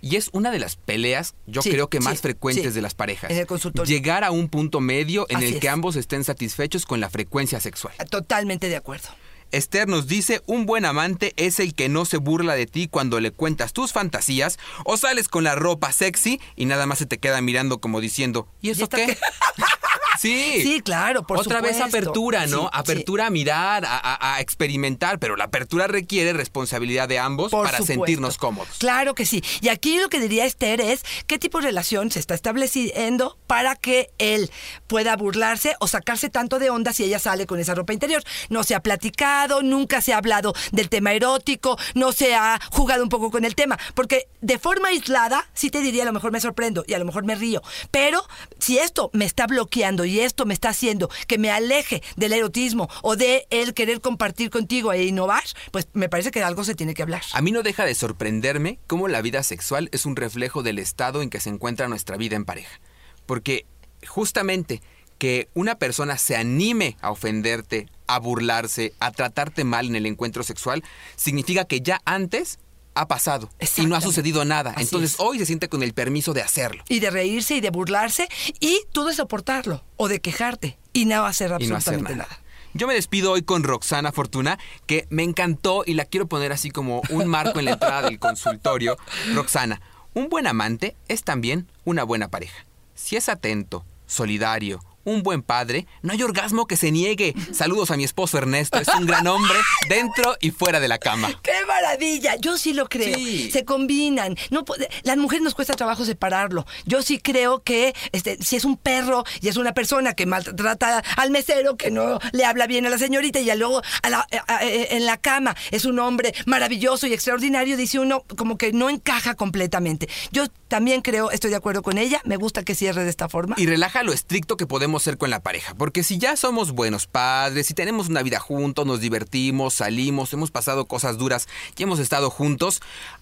Y 0.00 0.16
es 0.16 0.30
una 0.32 0.50
de 0.50 0.58
las 0.58 0.76
peleas, 0.76 1.34
yo 1.46 1.62
Sí, 1.62 1.70
creo 1.70 1.88
que 1.88 2.00
más 2.00 2.14
sí, 2.16 2.22
frecuentes 2.22 2.64
sí. 2.64 2.70
de 2.70 2.82
las 2.82 2.94
parejas. 2.94 3.30
En 3.30 3.38
el 3.38 3.46
consultorio. 3.46 3.88
Llegar 3.92 4.24
a 4.24 4.30
un 4.30 4.48
punto 4.48 4.80
medio 4.80 5.26
en 5.28 5.36
Así 5.38 5.46
el 5.46 5.54
es. 5.54 5.60
que 5.60 5.68
ambos 5.68 5.96
estén 5.96 6.24
satisfechos 6.24 6.86
con 6.86 7.00
la 7.00 7.10
frecuencia 7.10 7.60
sexual. 7.60 7.94
Totalmente 8.10 8.68
de 8.68 8.76
acuerdo. 8.76 9.08
Esther 9.52 9.86
nos 9.86 10.08
dice, 10.08 10.42
un 10.46 10.66
buen 10.66 10.84
amante 10.84 11.32
es 11.36 11.60
el 11.60 11.72
que 11.74 11.88
no 11.88 12.04
se 12.04 12.16
burla 12.16 12.56
de 12.56 12.66
ti 12.66 12.88
cuando 12.88 13.20
le 13.20 13.30
cuentas 13.30 13.72
tus 13.72 13.92
fantasías 13.92 14.58
o 14.84 14.96
sales 14.96 15.28
con 15.28 15.44
la 15.44 15.54
ropa 15.54 15.92
sexy 15.92 16.40
y 16.56 16.64
nada 16.66 16.86
más 16.86 16.98
se 16.98 17.06
te 17.06 17.18
queda 17.18 17.40
mirando 17.40 17.78
como 17.80 18.00
diciendo, 18.00 18.48
¿y 18.60 18.70
eso 18.70 18.88
qué? 18.88 19.16
sí. 20.18 20.60
Sí, 20.62 20.80
claro, 20.80 21.22
por 21.26 21.38
Otra 21.38 21.60
vez 21.60 21.80
apertura, 21.80 22.46
¿no? 22.46 22.62
Sí, 22.62 22.68
apertura 22.72 23.26
a 23.26 23.30
mirar, 23.30 23.84
a, 23.84 23.96
a- 23.98 24.34
a 24.36 24.40
experimentar, 24.40 25.18
pero 25.18 25.36
la 25.36 25.44
apertura 25.44 25.86
requiere 25.86 26.32
responsabilidad 26.32 27.08
de 27.08 27.18
ambos 27.18 27.50
Por 27.50 27.66
para 27.66 27.78
supuesto. 27.78 28.04
sentirnos 28.04 28.38
cómodos. 28.38 28.76
Claro 28.78 29.14
que 29.14 29.26
sí. 29.26 29.42
Y 29.60 29.68
aquí 29.68 29.98
lo 29.98 30.08
que 30.08 30.20
diría 30.20 30.44
Esther 30.44 30.80
es 30.80 31.02
qué 31.26 31.38
tipo 31.38 31.58
de 31.60 31.66
relación 31.68 32.10
se 32.10 32.18
está 32.20 32.34
estableciendo 32.34 33.36
para 33.46 33.76
que 33.76 34.10
él 34.18 34.50
pueda 34.86 35.16
burlarse 35.16 35.74
o 35.80 35.86
sacarse 35.88 36.28
tanto 36.30 36.58
de 36.58 36.70
onda 36.70 36.92
si 36.92 37.04
ella 37.04 37.18
sale 37.18 37.46
con 37.46 37.60
esa 37.60 37.74
ropa 37.74 37.92
interior. 37.92 38.22
No 38.48 38.64
se 38.64 38.74
ha 38.74 38.80
platicado, 38.80 39.62
nunca 39.62 40.00
se 40.00 40.12
ha 40.12 40.18
hablado 40.18 40.54
del 40.72 40.88
tema 40.88 41.12
erótico, 41.12 41.78
no 41.94 42.12
se 42.12 42.34
ha 42.34 42.60
jugado 42.70 43.02
un 43.02 43.08
poco 43.08 43.30
con 43.30 43.44
el 43.44 43.54
tema. 43.54 43.78
Porque 43.94 44.28
de 44.40 44.58
forma 44.58 44.88
aislada, 44.88 45.46
sí 45.54 45.70
te 45.70 45.80
diría, 45.80 46.02
a 46.02 46.06
lo 46.06 46.12
mejor 46.12 46.32
me 46.32 46.40
sorprendo 46.40 46.84
y 46.86 46.94
a 46.94 46.98
lo 46.98 47.04
mejor 47.04 47.24
me 47.24 47.34
río. 47.34 47.62
Pero 47.90 48.22
si 48.58 48.78
esto 48.78 49.10
me 49.12 49.24
está 49.24 49.46
bloqueando 49.46 50.04
y 50.06 50.20
esto 50.20 50.46
me 50.46 50.54
está 50.54 50.70
haciendo 50.70 51.10
que 51.26 51.38
me 51.38 51.50
aleje 51.50 52.02
del 52.16 52.32
erotismo 52.32 52.88
o 53.02 53.16
de 53.16 53.46
él 53.50 53.74
querer 53.74 54.00
compartir 54.00 54.50
contigo 54.50 54.92
e 54.92 55.04
innovar, 55.04 55.44
pues 55.70 55.88
me 55.92 56.08
parece 56.08 56.30
que 56.30 56.42
algo 56.42 56.64
se 56.64 56.74
tiene 56.74 56.94
que 56.94 57.02
hablar. 57.02 57.22
A 57.32 57.42
mí 57.42 57.52
no 57.52 57.62
deja 57.62 57.84
de 57.84 57.94
sorprenderme 57.94 58.78
cómo 58.86 59.08
la 59.08 59.22
vida 59.22 59.42
sexual 59.42 59.88
es 59.92 60.06
un 60.06 60.16
reflejo 60.16 60.62
del 60.62 60.78
estado 60.78 61.22
en 61.22 61.30
que 61.30 61.40
se 61.40 61.50
encuentra 61.50 61.88
nuestra 61.88 62.16
vida 62.16 62.36
en 62.36 62.44
pareja. 62.44 62.80
Porque 63.26 63.66
justamente 64.06 64.80
que 65.18 65.48
una 65.54 65.76
persona 65.76 66.18
se 66.18 66.36
anime 66.36 66.96
a 67.00 67.10
ofenderte, 67.10 67.88
a 68.06 68.18
burlarse, 68.18 68.92
a 69.00 69.10
tratarte 69.10 69.64
mal 69.64 69.86
en 69.86 69.96
el 69.96 70.06
encuentro 70.06 70.42
sexual, 70.42 70.84
significa 71.16 71.64
que 71.64 71.80
ya 71.80 72.00
antes 72.04 72.58
ha 72.96 73.06
pasado 73.06 73.48
y 73.76 73.86
no 73.86 73.94
ha 73.94 74.00
sucedido 74.00 74.44
nada. 74.44 74.70
Así 74.70 74.82
Entonces 74.84 75.12
es. 75.14 75.20
hoy 75.20 75.38
se 75.38 75.46
siente 75.46 75.68
con 75.68 75.82
el 75.82 75.92
permiso 75.92 76.32
de 76.32 76.42
hacerlo. 76.42 76.82
y 76.88 76.98
de 77.00 77.10
reírse 77.10 77.54
y 77.56 77.60
de 77.60 77.70
burlarse 77.70 78.28
y 78.58 78.80
tú 78.92 79.04
de 79.04 79.14
soportarlo 79.14 79.84
o 79.96 80.08
de 80.08 80.20
quejarte 80.20 80.78
y 80.92 81.04
no 81.04 81.24
hacer 81.26 81.48
y 81.60 81.66
no 81.66 81.76
hacer 81.76 81.94
absolutamente 81.94 82.12
nada. 82.16 82.28
nada. 82.30 82.40
Yo 82.74 82.86
me 82.86 82.94
despido 82.94 83.32
hoy 83.32 83.42
con 83.42 83.62
Roxana 83.62 84.12
Fortuna, 84.12 84.58
que 84.86 85.06
me 85.08 85.22
encantó 85.22 85.82
y 85.86 85.94
la 85.94 86.04
quiero 86.04 86.26
poner 86.26 86.52
así 86.52 86.70
como 86.70 87.00
un 87.10 87.26
marco 87.26 87.58
en 87.58 87.64
la 87.66 87.72
entrada 87.72 88.02
del 88.02 88.18
consultorio. 88.18 88.98
Roxana, 89.34 89.80
un 90.12 90.28
buen 90.28 90.46
amante 90.46 90.94
es 91.08 91.22
también 91.22 91.68
una 91.84 92.04
buena 92.04 92.28
pareja. 92.28 92.66
Si 92.94 93.16
es 93.16 93.28
atento, 93.30 93.84
solidario, 94.06 94.82
un 95.06 95.22
buen 95.22 95.40
padre, 95.42 95.86
no 96.02 96.12
hay 96.12 96.22
orgasmo 96.22 96.66
que 96.66 96.76
se 96.76 96.90
niegue. 96.92 97.34
Saludos 97.52 97.90
a 97.90 97.96
mi 97.96 98.04
esposo 98.04 98.36
Ernesto, 98.36 98.78
es 98.78 98.88
un 98.88 99.06
gran 99.06 99.26
hombre 99.26 99.56
dentro 99.88 100.36
y 100.40 100.50
fuera 100.50 100.80
de 100.80 100.88
la 100.88 100.98
cama. 100.98 101.28
¡Qué 101.42 101.52
maravilla! 101.66 102.36
Yo 102.36 102.58
sí 102.58 102.74
lo 102.74 102.88
creo. 102.88 103.14
Sí. 103.16 103.50
Se 103.50 103.64
combinan. 103.64 104.36
No, 104.50 104.64
las 105.04 105.16
mujeres 105.16 105.42
nos 105.42 105.54
cuesta 105.54 105.72
trabajo 105.74 106.04
separarlo. 106.04 106.66
Yo 106.84 107.00
sí 107.02 107.18
creo 107.18 107.62
que 107.62 107.94
este, 108.12 108.36
si 108.42 108.56
es 108.56 108.64
un 108.64 108.76
perro 108.76 109.24
y 109.40 109.48
es 109.48 109.56
una 109.56 109.72
persona 109.72 110.12
que 110.14 110.26
maltrata 110.26 111.02
al 111.16 111.30
mesero, 111.30 111.76
que 111.76 111.90
no 111.90 112.18
le 112.32 112.44
habla 112.44 112.66
bien 112.66 112.84
a 112.86 112.90
la 112.90 112.98
señorita 112.98 113.38
y 113.40 113.46
luego 113.56 113.80
a 114.02 114.10
la- 114.10 114.26
a- 114.48 114.54
a- 114.56 114.64
en 114.64 115.06
la 115.06 115.16
cama 115.16 115.54
es 115.70 115.84
un 115.84 115.98
hombre 116.00 116.34
maravilloso 116.46 117.06
y 117.06 117.12
extraordinario, 117.14 117.76
dice 117.76 118.00
uno 118.00 118.24
como 118.36 118.58
que 118.58 118.72
no 118.72 118.90
encaja 118.90 119.34
completamente. 119.34 120.08
Yo 120.32 120.46
también 120.68 121.00
creo, 121.00 121.30
estoy 121.30 121.50
de 121.50 121.56
acuerdo 121.56 121.82
con 121.82 121.96
ella, 121.96 122.20
me 122.24 122.36
gusta 122.36 122.64
que 122.64 122.74
cierre 122.74 123.04
de 123.04 123.10
esta 123.10 123.28
forma. 123.28 123.54
Y 123.56 123.66
relaja 123.66 124.02
lo 124.02 124.12
estricto 124.12 124.56
que 124.56 124.66
podemos 124.66 124.95
ser 124.98 125.18
con 125.18 125.30
la 125.30 125.40
pareja, 125.40 125.74
porque 125.74 126.02
si 126.02 126.18
ya 126.18 126.36
somos 126.36 126.72
buenos 126.72 127.06
padres, 127.06 127.66
si 127.66 127.74
tenemos 127.74 128.08
una 128.08 128.22
vida 128.22 128.38
juntos, 128.38 128.86
nos 128.86 129.00
divertimos, 129.00 129.74
salimos, 129.74 130.32
hemos 130.32 130.50
pasado 130.50 130.86
cosas 130.86 131.18
duras 131.18 131.48
y 131.76 131.82
hemos 131.82 131.98
estado 131.98 132.30
juntos, 132.30 132.80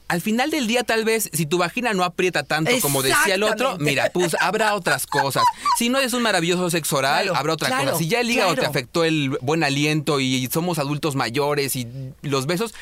al 0.08 0.20
final 0.20 0.50
del 0.50 0.66
día 0.66 0.84
tal 0.84 1.04
vez 1.04 1.30
si 1.32 1.46
tu 1.46 1.58
vagina 1.58 1.94
no 1.94 2.04
aprieta 2.04 2.42
tanto 2.42 2.70
como 2.80 3.02
decía 3.02 3.34
el 3.34 3.42
otro, 3.42 3.78
mira, 3.78 4.10
pues 4.12 4.37
habrá 4.40 4.74
otras 4.74 5.06
cosas. 5.06 5.44
Si 5.78 5.88
no 5.88 5.98
es 5.98 6.12
un 6.12 6.22
maravilloso 6.22 6.68
sexo 6.70 6.96
oral, 6.96 7.24
Claro, 7.24 7.37
habrá 7.37 7.52
otra 7.54 7.68
claro, 7.68 7.84
cosa. 7.92 7.98
Si 7.98 8.08
ya 8.08 8.20
el 8.20 8.30
hígado 8.30 8.54
te 8.54 8.66
afectó 8.66 9.04
el 9.04 9.30
buen 9.40 9.62
aliento 9.64 10.20
y 10.20 10.48
somos 10.52 10.78
adultos 10.78 11.14
mayores 11.14 11.76
y 11.76 11.87
los 12.22 12.46
besos, 12.46 12.74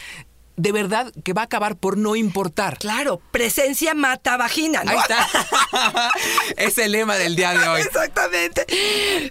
de 0.56 0.72
verdad 0.72 1.12
que 1.24 1.32
va 1.32 1.42
a 1.42 1.44
acabar 1.44 1.76
por 1.76 1.96
no 1.96 2.16
importar. 2.16 2.78
Claro, 2.78 3.20
presencia 3.30 3.94
mata 3.94 4.36
vagina, 4.36 4.84
¿no? 4.84 4.92
Ahí 4.92 4.98
está. 4.98 6.10
es 6.56 6.78
el 6.78 6.92
lema 6.92 7.16
del 7.16 7.36
día 7.36 7.52
de 7.52 7.68
hoy. 7.68 7.80
Exactamente. 7.80 8.66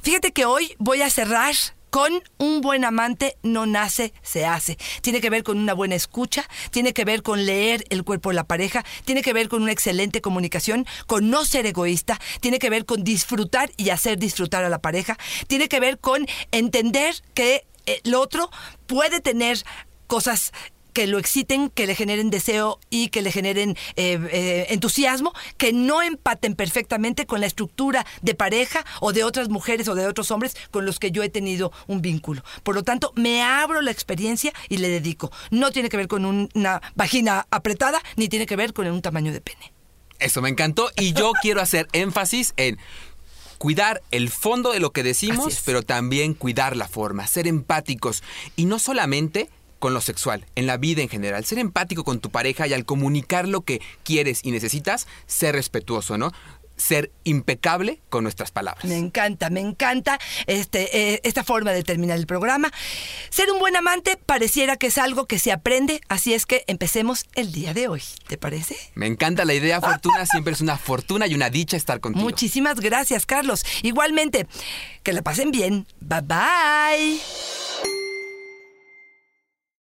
Fíjate 0.01 0.31
que 0.31 0.45
hoy 0.45 0.75
voy 0.77 1.01
a 1.01 1.09
cerrar 1.09 1.55
con 1.91 2.23
un 2.37 2.61
buen 2.61 2.85
amante 2.85 3.37
no 3.43 3.65
nace, 3.65 4.13
se 4.23 4.45
hace. 4.45 4.77
Tiene 5.01 5.19
que 5.19 5.29
ver 5.29 5.43
con 5.43 5.59
una 5.59 5.73
buena 5.73 5.93
escucha, 5.93 6.47
tiene 6.71 6.93
que 6.93 7.05
ver 7.05 7.21
con 7.21 7.45
leer 7.45 7.83
el 7.89 8.03
cuerpo 8.03 8.29
de 8.29 8.35
la 8.35 8.45
pareja, 8.45 8.83
tiene 9.03 9.21
que 9.21 9.33
ver 9.33 9.49
con 9.49 9.61
una 9.61 9.73
excelente 9.73 10.21
comunicación, 10.21 10.87
con 11.05 11.29
no 11.29 11.43
ser 11.43 11.65
egoísta, 11.65 12.19
tiene 12.39 12.59
que 12.59 12.69
ver 12.69 12.85
con 12.85 13.03
disfrutar 13.03 13.71
y 13.75 13.89
hacer 13.89 14.17
disfrutar 14.17 14.63
a 14.63 14.69
la 14.69 14.79
pareja, 14.79 15.17
tiene 15.47 15.67
que 15.67 15.79
ver 15.79 15.99
con 15.99 16.25
entender 16.51 17.13
que 17.35 17.65
El 17.87 18.13
otro 18.13 18.51
puede 18.85 19.21
tener 19.21 19.57
cosas 20.05 20.51
que 20.93 21.07
lo 21.07 21.19
exciten, 21.19 21.69
que 21.69 21.87
le 21.87 21.95
generen 21.95 22.29
deseo 22.29 22.79
y 22.89 23.09
que 23.09 23.21
le 23.21 23.31
generen 23.31 23.77
eh, 23.95 24.19
eh, 24.31 24.65
entusiasmo, 24.69 25.33
que 25.57 25.73
no 25.73 26.01
empaten 26.01 26.55
perfectamente 26.55 27.25
con 27.25 27.41
la 27.41 27.47
estructura 27.47 28.05
de 28.21 28.35
pareja 28.35 28.85
o 28.99 29.13
de 29.13 29.23
otras 29.23 29.49
mujeres 29.49 29.87
o 29.87 29.95
de 29.95 30.07
otros 30.07 30.31
hombres 30.31 30.55
con 30.71 30.85
los 30.85 30.99
que 30.99 31.11
yo 31.11 31.23
he 31.23 31.29
tenido 31.29 31.71
un 31.87 32.01
vínculo. 32.01 32.43
Por 32.63 32.75
lo 32.75 32.83
tanto, 32.83 33.13
me 33.15 33.41
abro 33.41 33.81
la 33.81 33.91
experiencia 33.91 34.53
y 34.69 34.77
le 34.77 34.89
dedico. 34.89 35.31
No 35.49 35.71
tiene 35.71 35.89
que 35.89 35.97
ver 35.97 36.07
con 36.07 36.25
una 36.25 36.81
vagina 36.95 37.47
apretada, 37.51 38.01
ni 38.15 38.27
tiene 38.27 38.45
que 38.45 38.55
ver 38.55 38.73
con 38.73 38.87
un 38.87 39.01
tamaño 39.01 39.31
de 39.31 39.41
pene. 39.41 39.73
Eso 40.19 40.41
me 40.41 40.49
encantó 40.49 40.91
y 40.95 41.13
yo 41.13 41.31
quiero 41.41 41.61
hacer 41.61 41.87
énfasis 41.93 42.53
en 42.57 42.77
cuidar 43.57 44.01
el 44.09 44.29
fondo 44.29 44.71
de 44.71 44.79
lo 44.79 44.91
que 44.91 45.03
decimos, 45.03 45.61
pero 45.65 45.83
también 45.83 46.33
cuidar 46.33 46.75
la 46.75 46.87
forma, 46.87 47.27
ser 47.27 47.45
empáticos 47.47 48.23
y 48.55 48.65
no 48.65 48.79
solamente 48.79 49.49
con 49.81 49.93
lo 49.95 49.99
sexual, 49.99 50.45
en 50.55 50.67
la 50.67 50.77
vida 50.77 51.01
en 51.01 51.09
general, 51.09 51.43
ser 51.43 51.57
empático 51.57 52.05
con 52.05 52.19
tu 52.19 52.29
pareja 52.29 52.67
y 52.67 52.73
al 52.73 52.85
comunicar 52.85 53.47
lo 53.47 53.61
que 53.61 53.81
quieres 54.03 54.41
y 54.43 54.51
necesitas, 54.51 55.07
ser 55.25 55.55
respetuoso, 55.55 56.19
¿no? 56.19 56.31
Ser 56.77 57.11
impecable 57.23 57.99
con 58.09 58.23
nuestras 58.23 58.51
palabras. 58.51 58.85
Me 58.85 58.97
encanta, 58.97 59.49
me 59.49 59.59
encanta 59.59 60.19
este, 60.45 61.13
eh, 61.15 61.21
esta 61.23 61.43
forma 61.43 61.71
de 61.71 61.83
terminar 61.83 62.17
el 62.17 62.27
programa. 62.27 62.71
Ser 63.31 63.51
un 63.51 63.57
buen 63.57 63.75
amante 63.75 64.17
pareciera 64.17 64.77
que 64.77 64.87
es 64.87 64.99
algo 64.99 65.25
que 65.25 65.39
se 65.39 65.51
aprende, 65.51 66.01
así 66.09 66.35
es 66.35 66.45
que 66.45 66.63
empecemos 66.67 67.25
el 67.33 67.51
día 67.51 67.73
de 67.73 67.87
hoy. 67.87 68.03
¿Te 68.27 68.37
parece? 68.37 68.77
Me 68.93 69.07
encanta 69.07 69.45
la 69.45 69.55
idea, 69.55 69.81
Fortuna. 69.81 70.27
Siempre 70.27 70.53
es 70.53 70.61
una 70.61 70.77
fortuna 70.77 71.25
y 71.25 71.33
una 71.33 71.49
dicha 71.49 71.75
estar 71.75 71.99
contigo. 71.99 72.23
Muchísimas 72.23 72.79
gracias, 72.79 73.25
Carlos. 73.25 73.63
Igualmente, 73.81 74.47
que 75.01 75.11
la 75.11 75.23
pasen 75.23 75.49
bien. 75.49 75.87
Bye 75.99 76.21
bye. 76.21 78.00